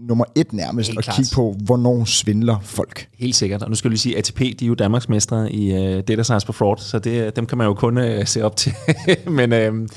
[0.07, 1.15] nummer et nærmest Helt at klart.
[1.15, 3.07] kigge på, hvornår svindler folk.
[3.19, 3.63] Helt sikkert.
[3.63, 6.23] Og nu skal vi sige, at ATP de er jo Danmarks mestre i uh, data
[6.23, 8.73] science på fraud, så det, dem kan man jo kun uh, se op til.
[9.37, 9.87] men, uh,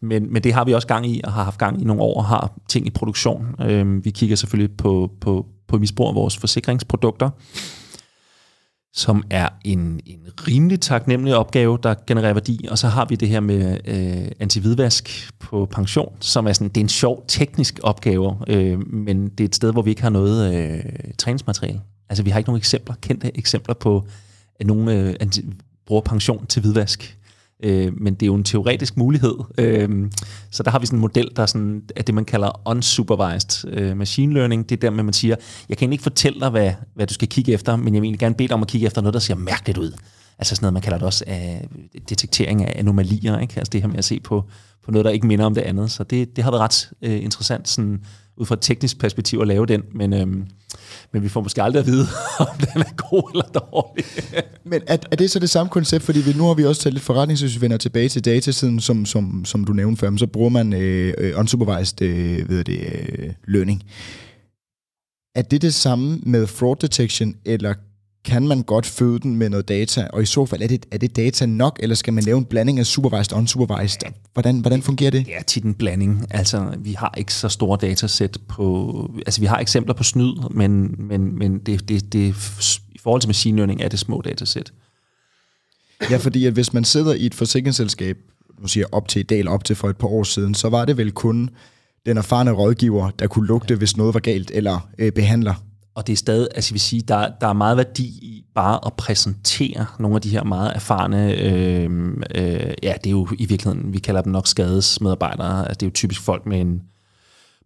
[0.00, 2.16] men, men det har vi også gang i, og har haft gang i nogle år,
[2.16, 3.46] og har ting i produktion.
[3.70, 7.30] Uh, vi kigger selvfølgelig på, på, på misbrug af vores forsikringsprodukter
[8.98, 12.66] som er en, en rimelig taknemmelig opgave, der genererer værdi.
[12.70, 16.76] Og så har vi det her med øh, antividvask på pension, som er sådan, det
[16.76, 20.10] er en sjov teknisk opgave, øh, men det er et sted, hvor vi ikke har
[20.10, 20.84] noget øh,
[21.18, 21.80] træningsmateriale.
[22.08, 24.06] Altså vi har ikke nogen eksempler, kendte eksempler på,
[24.60, 25.14] at nogen øh,
[25.86, 27.17] bruger pension til hvidvask.
[27.64, 29.34] Øh, men det er jo en teoretisk mulighed.
[29.58, 30.10] Øh,
[30.50, 33.72] så der har vi sådan en model, der er, sådan, er det, man kalder unsupervised
[33.72, 34.68] øh, machine learning.
[34.68, 35.36] Det er der, med man siger,
[35.68, 38.20] jeg kan ikke fortælle dig, hvad, hvad du skal kigge efter, men jeg vil egentlig
[38.20, 39.92] gerne bede dig om at kigge efter noget, der ser mærkeligt ud.
[40.38, 41.68] Altså sådan noget, man kalder det også af
[42.08, 43.38] detektering af anomalier.
[43.38, 43.54] Ikke?
[43.56, 44.44] Altså det her med at se på,
[44.84, 45.90] på noget, der ikke minder om det andet.
[45.90, 48.00] Så det, det har været ret øh, interessant sådan,
[48.36, 49.82] ud fra et teknisk perspektiv at lave den.
[49.94, 50.26] Men, øh,
[51.12, 52.06] men vi får måske aldrig at vide,
[52.40, 54.04] om den er god eller dårlig.
[54.64, 56.04] men er, er det så det samme koncept?
[56.04, 58.80] Fordi vi, nu har vi også talt lidt forretning, hvis vi vender tilbage til datasiden,
[58.80, 62.80] som, som, som du nævnte før, så bruger man øh, øh unsupervised øh, ved det,
[62.80, 63.82] øh, learning.
[65.34, 67.74] Er det det samme med fraud detection, eller
[68.28, 70.98] kan man godt føde den med noget data, og i så fald, er det, er
[70.98, 74.00] det data nok, eller skal man lave en blanding af supervised og unsupervised?
[74.32, 75.26] Hvordan, hvordan fungerer det?
[75.26, 76.26] Det er tit en blanding.
[76.30, 79.10] Altså, vi har ikke så store datasæt på...
[79.26, 82.36] Altså, vi har eksempler på snyd, men, men, men det, det, det,
[82.92, 84.72] i forhold til machine learning er det små datasæt.
[86.10, 88.16] Ja, fordi at hvis man sidder i et forsikringsselskab,
[88.60, 90.54] nu siger jeg op til i dag, eller op til for et par år siden,
[90.54, 91.50] så var det vel kun
[92.06, 95.54] den erfarne rådgiver, der kunne lugte, hvis noget var galt, eller øh, behandler
[95.98, 98.80] og det er stadig, altså jeg vil sige, der, der er meget værdi i bare
[98.86, 101.90] at præsentere nogle af de her meget erfarne, øh,
[102.34, 105.86] øh, ja, det er jo i virkeligheden, vi kalder dem nok skadesmedarbejdere, altså det er
[105.86, 106.82] jo typisk folk med en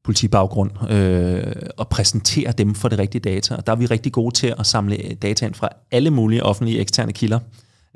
[0.05, 3.55] politibaggrund, øh, og præsentere dem for det rigtige data.
[3.55, 6.81] Og der er vi rigtig gode til at samle data ind fra alle mulige offentlige
[6.81, 7.39] eksterne kilder,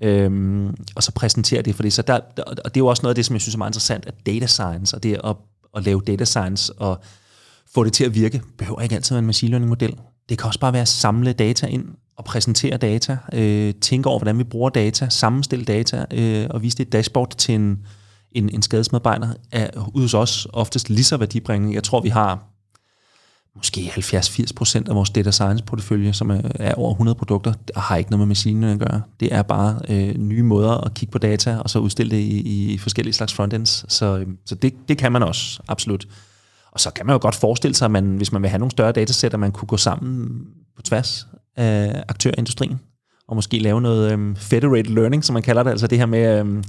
[0.02, 1.92] øh, og så præsentere det for det.
[1.92, 3.70] Så der, og det er jo også noget af det, som jeg synes er meget
[3.70, 5.36] interessant, at data science, og det at,
[5.76, 7.00] at lave data science, og
[7.74, 9.96] få det til at virke, behøver ikke altid være en machine learning model.
[10.28, 11.84] Det kan også bare være at samle data ind
[12.16, 16.76] og præsentere data, øh, tænke over, hvordan vi bruger data, sammenstille data øh, og vise
[16.76, 17.78] det et dashboard til en,
[18.32, 21.74] en, en skadesmedarbejder, er ude hos os oftest lige så værdibringende.
[21.74, 22.44] Jeg tror, vi har
[23.56, 27.96] måske 70-80% af vores data science portefølje, som er, er over 100 produkter, og har
[27.96, 29.02] ikke noget med maskinen at gøre.
[29.20, 32.72] Det er bare øh, nye måder at kigge på data, og så udstille det i,
[32.72, 33.84] i forskellige slags frontends.
[33.88, 36.06] Så, øh, så det, det kan man også, absolut.
[36.76, 38.70] Og så kan man jo godt forestille sig, at man, hvis man vil have nogle
[38.70, 40.46] større datasæt, at man kunne gå sammen
[40.76, 42.80] på tværs af aktørindustrien,
[43.28, 46.40] og måske lave noget um, federated learning, som man kalder det, altså det her med
[46.40, 46.64] um,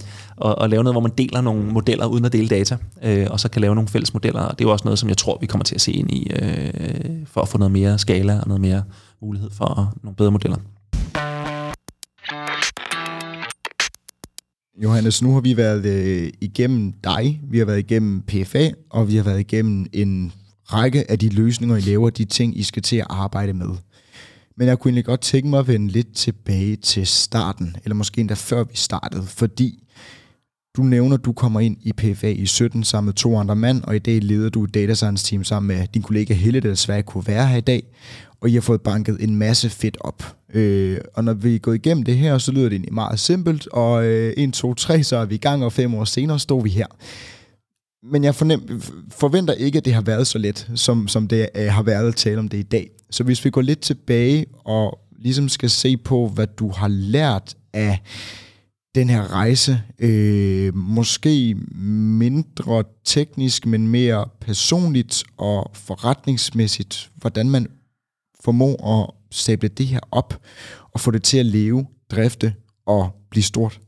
[0.46, 3.40] at, at lave noget, hvor man deler nogle modeller uden at dele data, øh, og
[3.40, 5.38] så kan lave nogle fælles modeller, og det er jo også noget, som jeg tror,
[5.42, 8.48] vi kommer til at se ind i, øh, for at få noget mere skala og
[8.48, 8.84] noget mere
[9.22, 10.58] mulighed for nogle bedre modeller.
[14.84, 19.16] Johannes, nu har vi været øh, igennem dig, vi har været igennem PFA, og vi
[19.16, 20.32] har været igennem en
[20.64, 23.70] række af de løsninger, I laver, de ting, I skal til at arbejde med.
[24.58, 28.22] Men jeg kunne egentlig godt tænke mig at vende lidt tilbage til starten, eller måske
[28.22, 29.84] endda før vi startede, fordi
[30.78, 33.84] du nævner, at du kommer ind i PFA i 17 sammen med to andre mand,
[33.84, 36.70] og i dag leder du et data science team sammen med din kollega Helle, der
[36.70, 37.84] desværre kunne være her i dag
[38.42, 40.36] og I har fået banket en masse fedt op.
[40.54, 44.06] Øh, og når vi går igennem det her, så lyder det egentlig meget simpelt, og
[44.06, 46.70] øh, 1, 2, 3, så er vi i gang, og fem år senere står vi
[46.70, 46.88] her.
[48.12, 51.68] men jeg fornem, forventer ikke, at det har været så let, som, som det øh,
[51.68, 52.90] har været at tale om det i dag.
[53.10, 57.56] Så hvis vi går lidt tilbage og ligesom skal se på, hvad du har lært
[57.74, 58.00] af
[58.96, 67.68] den her rejse, øh, måske mindre teknisk, men mere personligt og forretningsmæssigt, hvordan man
[68.44, 70.42] formå at sable det her op
[70.94, 72.54] og få det til at leve, drifte
[72.86, 73.82] og blive stort?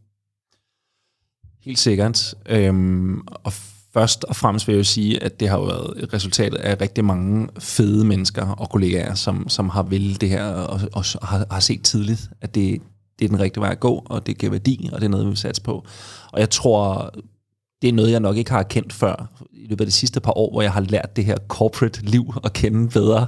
[1.61, 2.35] Helt sikkert.
[2.49, 3.53] Øhm, og
[3.93, 7.05] først og fremmest vil jeg jo sige, at det har jo været resultatet af rigtig
[7.05, 11.59] mange fede mennesker og kollegaer, som, som har vil det her og, og har, har
[11.59, 12.81] set tidligt, at det,
[13.19, 15.25] det er den rigtige vej at gå, og det giver værdi, og det er noget,
[15.25, 15.85] vi vil satse på.
[16.31, 17.11] Og jeg tror,
[17.81, 20.37] det er noget, jeg nok ikke har kendt før i løbet af de sidste par
[20.37, 23.27] år, hvor jeg har lært det her corporate liv at kende bedre.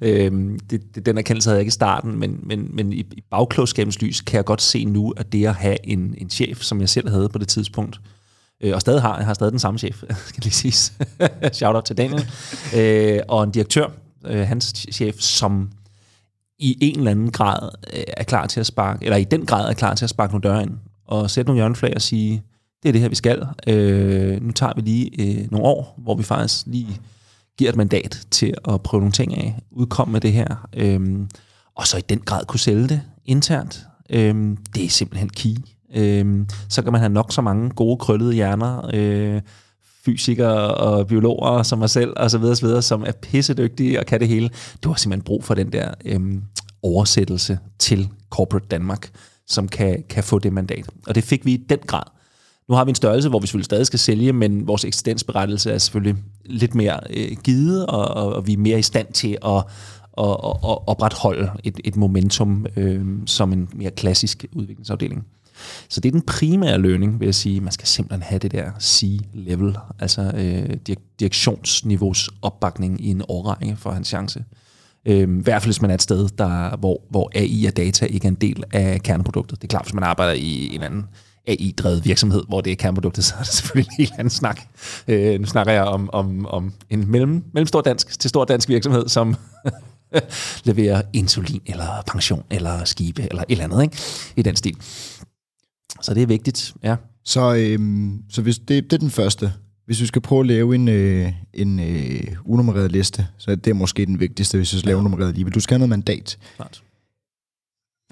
[0.00, 3.22] Øhm, det, det, den erkendelse havde jeg ikke i starten, men, men, men i, i
[3.30, 6.80] bagklogskabens lys kan jeg godt se nu, at det at have en, en chef, som
[6.80, 8.00] jeg selv havde på det tidspunkt,
[8.60, 10.92] øh, og stadig har, jeg har stadig den samme chef, skal lige sige.
[11.52, 12.26] Shout out til Daniel.
[12.76, 13.86] øh, og en direktør,
[14.26, 15.70] øh, hans chef, som
[16.58, 19.70] i en eller anden grad øh, er klar til at sparke, eller i den grad
[19.70, 20.72] er klar til at sparke nogle døre ind,
[21.06, 22.42] og sætte nogle hjørneflag og sige,
[22.82, 23.46] det er det her, vi skal.
[23.66, 27.00] Øh, nu tager vi lige øh, nogle år, hvor vi faktisk lige
[27.58, 31.00] giver et mandat til at prøve nogle ting af, udkomme med det her, øh,
[31.76, 33.86] og så i den grad kunne sælge det internt.
[34.10, 35.56] Øh, det er simpelthen key.
[35.94, 39.40] Øh, så kan man have nok så mange gode krøllede hjerner, øh,
[40.04, 44.06] fysikere og biologer som mig selv, og så videre, så videre, som er pissedygtige og
[44.06, 44.50] kan det hele.
[44.82, 46.42] Du har simpelthen brug for den der øhm,
[46.82, 49.10] oversættelse til corporate Danmark,
[49.46, 50.86] som kan, kan få det mandat.
[51.06, 52.21] Og det fik vi i den grad.
[52.68, 55.78] Nu har vi en størrelse, hvor vi selvfølgelig stadig skal sælge, men vores eksistensberettelse er
[55.78, 59.56] selvfølgelig lidt mere øh, givet, og, og, og vi er mere i stand til at,
[60.18, 65.26] at, at, at opretholde et, et momentum øh, som en mere klassisk udviklingsafdeling.
[65.88, 67.60] Så det er den primære lønning, vil jeg sige.
[67.60, 73.90] Man skal simpelthen have det der C-level, altså øh, direktionsniveaus opbakning i en årrække for
[73.90, 74.44] hans chance.
[75.06, 78.06] Øh, I hvert fald hvis man er et sted, der, hvor, hvor AI og data
[78.06, 79.62] ikke er en del af kerneproduktet.
[79.62, 81.04] Det er klart, hvis man arbejder i en anden
[81.46, 84.60] AI-drevet virksomhed, hvor det er kerneproduktet, så er det selvfølgelig en helt anden snak.
[85.08, 89.08] Øh, nu snakker jeg om, om, om en mellem, mellemstor dansk til stor dansk virksomhed,
[89.08, 89.36] som
[90.64, 93.96] leverer insulin, eller pension, eller skibe, eller et eller andet, ikke?
[94.36, 94.76] i den stil.
[96.02, 96.96] Så det er vigtigt, ja.
[97.24, 99.52] Så, øhm, så hvis det, det er den første.
[99.86, 103.76] Hvis vi skal prøve at lave en, øh, en øh, unummereret liste, så er det
[103.76, 105.02] måske den vigtigste, hvis vi skal lave ja.
[105.02, 105.54] nummereret alligevel.
[105.54, 106.38] Du skal have noget mandat.
[106.56, 106.82] Klart.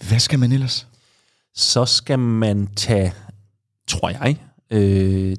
[0.09, 0.87] Hvad skal man ellers?
[1.55, 3.15] Så skal man tage,
[3.89, 5.37] tror jeg, øh,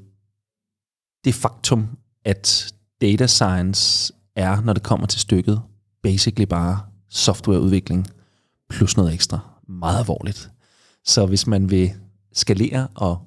[1.24, 5.62] det faktum, at data science er, når det kommer til stykket,
[6.04, 8.08] basically bare softwareudvikling
[8.70, 9.40] plus noget ekstra.
[9.68, 10.52] Meget alvorligt.
[11.06, 11.92] Så hvis man vil
[12.34, 13.22] skalere og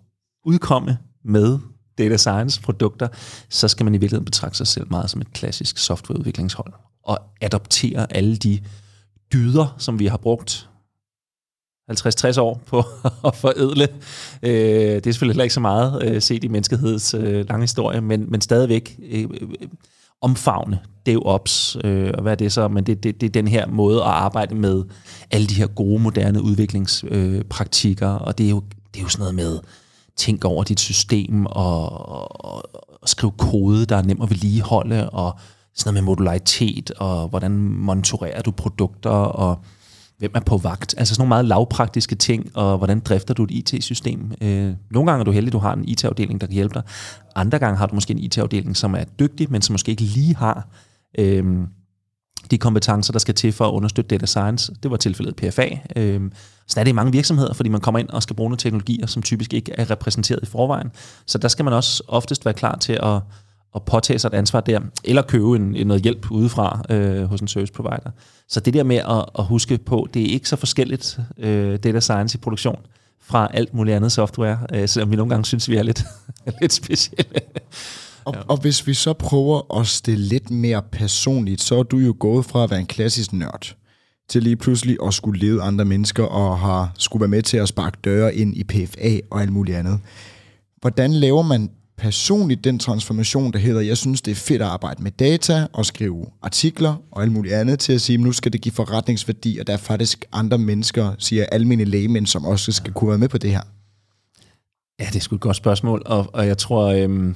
[0.44, 1.58] udkomme med
[1.98, 3.08] data science produkter,
[3.48, 6.72] så skal man i virkeligheden betragte sig selv meget som et klassisk softwareudviklingshold
[7.02, 8.60] og adoptere alle de
[9.32, 10.68] dyder, som vi har brugt
[11.90, 12.84] 50-60 år på
[13.28, 13.88] at forædle.
[14.42, 18.00] Øh, det er selvfølgelig heller ikke så meget øh, set i menneskehedens øh, lange historie,
[18.00, 19.48] men, men stadigvæk øh, øh,
[20.20, 22.68] omfavne DevOps, øh, og hvad er det så?
[22.68, 24.84] Men det, det, det er den her måde at arbejde med
[25.30, 28.62] alle de her gode, moderne udviklingspraktikker, og det er jo
[28.94, 29.58] det er jo sådan noget med,
[30.16, 32.44] tænk over dit system og, og,
[33.02, 35.38] og skrive kode, der er nem at vedligeholde, og
[35.74, 39.58] sådan noget med modularitet, og hvordan monitorerer du produkter, og
[40.18, 40.94] hvem er på vagt.
[40.98, 44.32] Altså sådan nogle meget lavpraktiske ting, og hvordan drifter du et IT-system.
[44.40, 46.82] Øh, nogle gange er du heldig, du har en IT-afdeling, der kan hjælpe dig.
[47.34, 50.36] Andre gange har du måske en IT-afdeling, som er dygtig, men som måske ikke lige
[50.36, 50.68] har
[51.18, 51.44] øh,
[52.50, 54.74] de kompetencer, der skal til for at understøtte data science.
[54.82, 55.68] Det var tilfældet PFA.
[55.96, 56.20] Øh,
[56.66, 59.06] sådan er det i mange virksomheder, fordi man kommer ind og skal bruge nogle teknologier,
[59.06, 60.90] som typisk ikke er repræsenteret i forvejen.
[61.26, 63.20] Så der skal man også oftest være klar til at,
[63.74, 67.40] at påtage sig et ansvar der, eller købe en, en noget hjælp udefra øh, hos
[67.40, 68.10] en service provider.
[68.48, 72.00] Så det der med at, at huske på, det er ikke så forskelligt øh, data
[72.00, 72.78] science i produktion
[73.22, 76.04] fra alt muligt andet software, øh, selvom vi nogle gange synes, vi er lidt,
[76.60, 77.40] lidt specielle.
[78.24, 78.40] Og, ja.
[78.48, 82.44] og hvis vi så prøver at stille lidt mere personligt, så er du jo gået
[82.44, 83.76] fra at være en klassisk nørd,
[84.28, 87.68] til lige pludselig at skulle lede andre mennesker og har skulle være med til at
[87.68, 90.00] sparke døre ind i PFA og alt muligt andet.
[90.80, 95.02] Hvordan laver man personligt den transformation, der hedder, jeg synes, det er fedt at arbejde
[95.02, 98.60] med data og skrive artikler og alt muligt andet til at sige, nu skal det
[98.60, 103.08] give forretningsværdi, og der er faktisk andre mennesker, siger almindelige lægemænd, som også skal kunne
[103.08, 103.62] være med på det her.
[105.00, 107.34] Ja, det er sgu et godt spørgsmål, og, og jeg tror, øhm,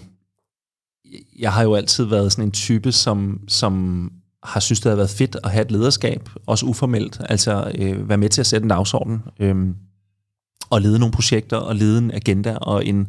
[1.39, 5.11] jeg har jo altid været sådan en type, som, som har synes, det har været
[5.11, 8.71] fedt at have et lederskab, også uformelt, altså øh, være med til at sætte en
[8.71, 9.57] dagsorden, øh,
[10.71, 13.09] og lede nogle projekter, og lede en agenda, og en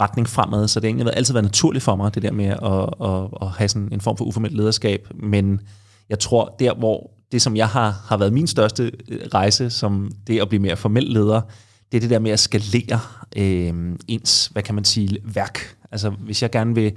[0.00, 3.08] retning fremad, så det har egentlig altid været naturligt for mig, det der med at,
[3.10, 5.60] at, at have sådan en form for uformelt lederskab, men
[6.08, 10.10] jeg tror, der hvor det, som jeg har, har været min største øh, rejse, som
[10.26, 11.40] det at blive mere formel leder,
[11.92, 13.00] det er det der med at skalere
[13.36, 15.76] øh, ens, hvad kan man sige, værk.
[15.92, 16.92] Altså hvis jeg gerne vil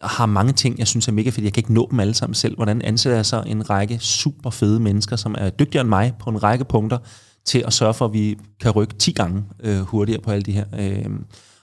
[0.00, 1.44] har mange ting, jeg synes er mega fedt.
[1.44, 2.56] Jeg kan ikke nå dem alle sammen selv.
[2.56, 6.30] Hvordan ansætter jeg så en række super fede mennesker, som er dygtigere end mig på
[6.30, 6.98] en række punkter,
[7.44, 10.52] til at sørge for, at vi kan rykke 10 gange øh, hurtigere på alle de
[10.52, 10.64] her.
[10.78, 11.06] Øh,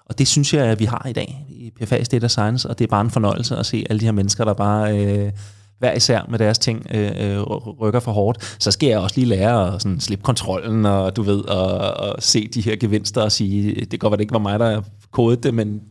[0.06, 2.86] og det synes jeg, at vi har i dag i PFA Data Science, og det
[2.86, 5.32] er bare en fornøjelse at se alle de her mennesker, der bare øh,
[5.80, 7.42] hver især med deres ting øh, øh
[7.82, 8.56] rykker for hårdt.
[8.60, 12.16] Så skal jeg også lige lære at sådan, slippe kontrollen, og du ved, og, og
[12.20, 14.82] se de her gevinster og sige, det går godt, det ikke var mig, der
[15.12, 15.82] kodede det, men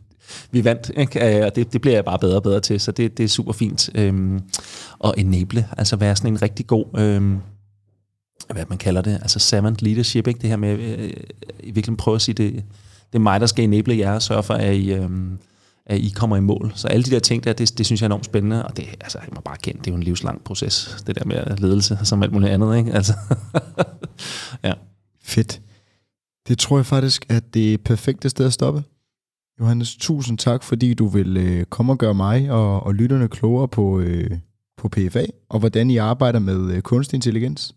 [0.51, 1.37] vi vandt, ikke?
[1.37, 3.27] Øh, og det, det bliver jeg bare bedre og bedre til, så det, det er
[3.27, 4.41] super fint øhm,
[5.03, 7.39] at enable, altså være sådan en rigtig god, øhm,
[8.53, 10.39] hvad man kalder det, altså servant leadership, ikke?
[10.39, 11.09] det her med øh,
[11.59, 12.63] i virkeligheden prøve at sige, det,
[13.13, 15.37] det er mig, der skal enable jer og sørge for, at I, øhm,
[15.85, 16.71] at I kommer i mål.
[16.75, 18.85] Så alle de der ting der, det, det synes jeg er enormt spændende, og det,
[19.01, 21.99] altså, jeg må bare kende, det er jo en livslang proces, det der med ledelse,
[22.03, 22.93] som alt muligt andet, ikke?
[22.93, 23.13] Altså,
[24.63, 24.73] ja.
[25.23, 25.61] Fedt.
[26.47, 28.83] Det tror jeg faktisk, at det er perfekte sted at stoppe.
[29.59, 33.67] Johannes, tusind tak, fordi du vil øh, komme og gøre mig og, og lytterne klogere
[33.67, 34.31] på, øh,
[34.77, 37.75] på PFA, og hvordan I arbejder med øh, kunstig intelligens.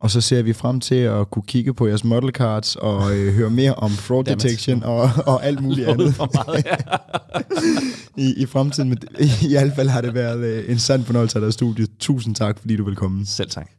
[0.00, 3.34] Og så ser vi frem til at kunne kigge på jeres model cards og øh,
[3.34, 6.76] høre mere om fraud detection og, og alt muligt andet meget, ja.
[8.24, 8.88] I, i fremtiden.
[8.88, 11.86] Men i, i hvert fald har det været øh, en sand fornøjelse af dig studie.
[11.98, 13.26] Tusind tak, fordi du vil komme.
[13.26, 13.75] Selv tak.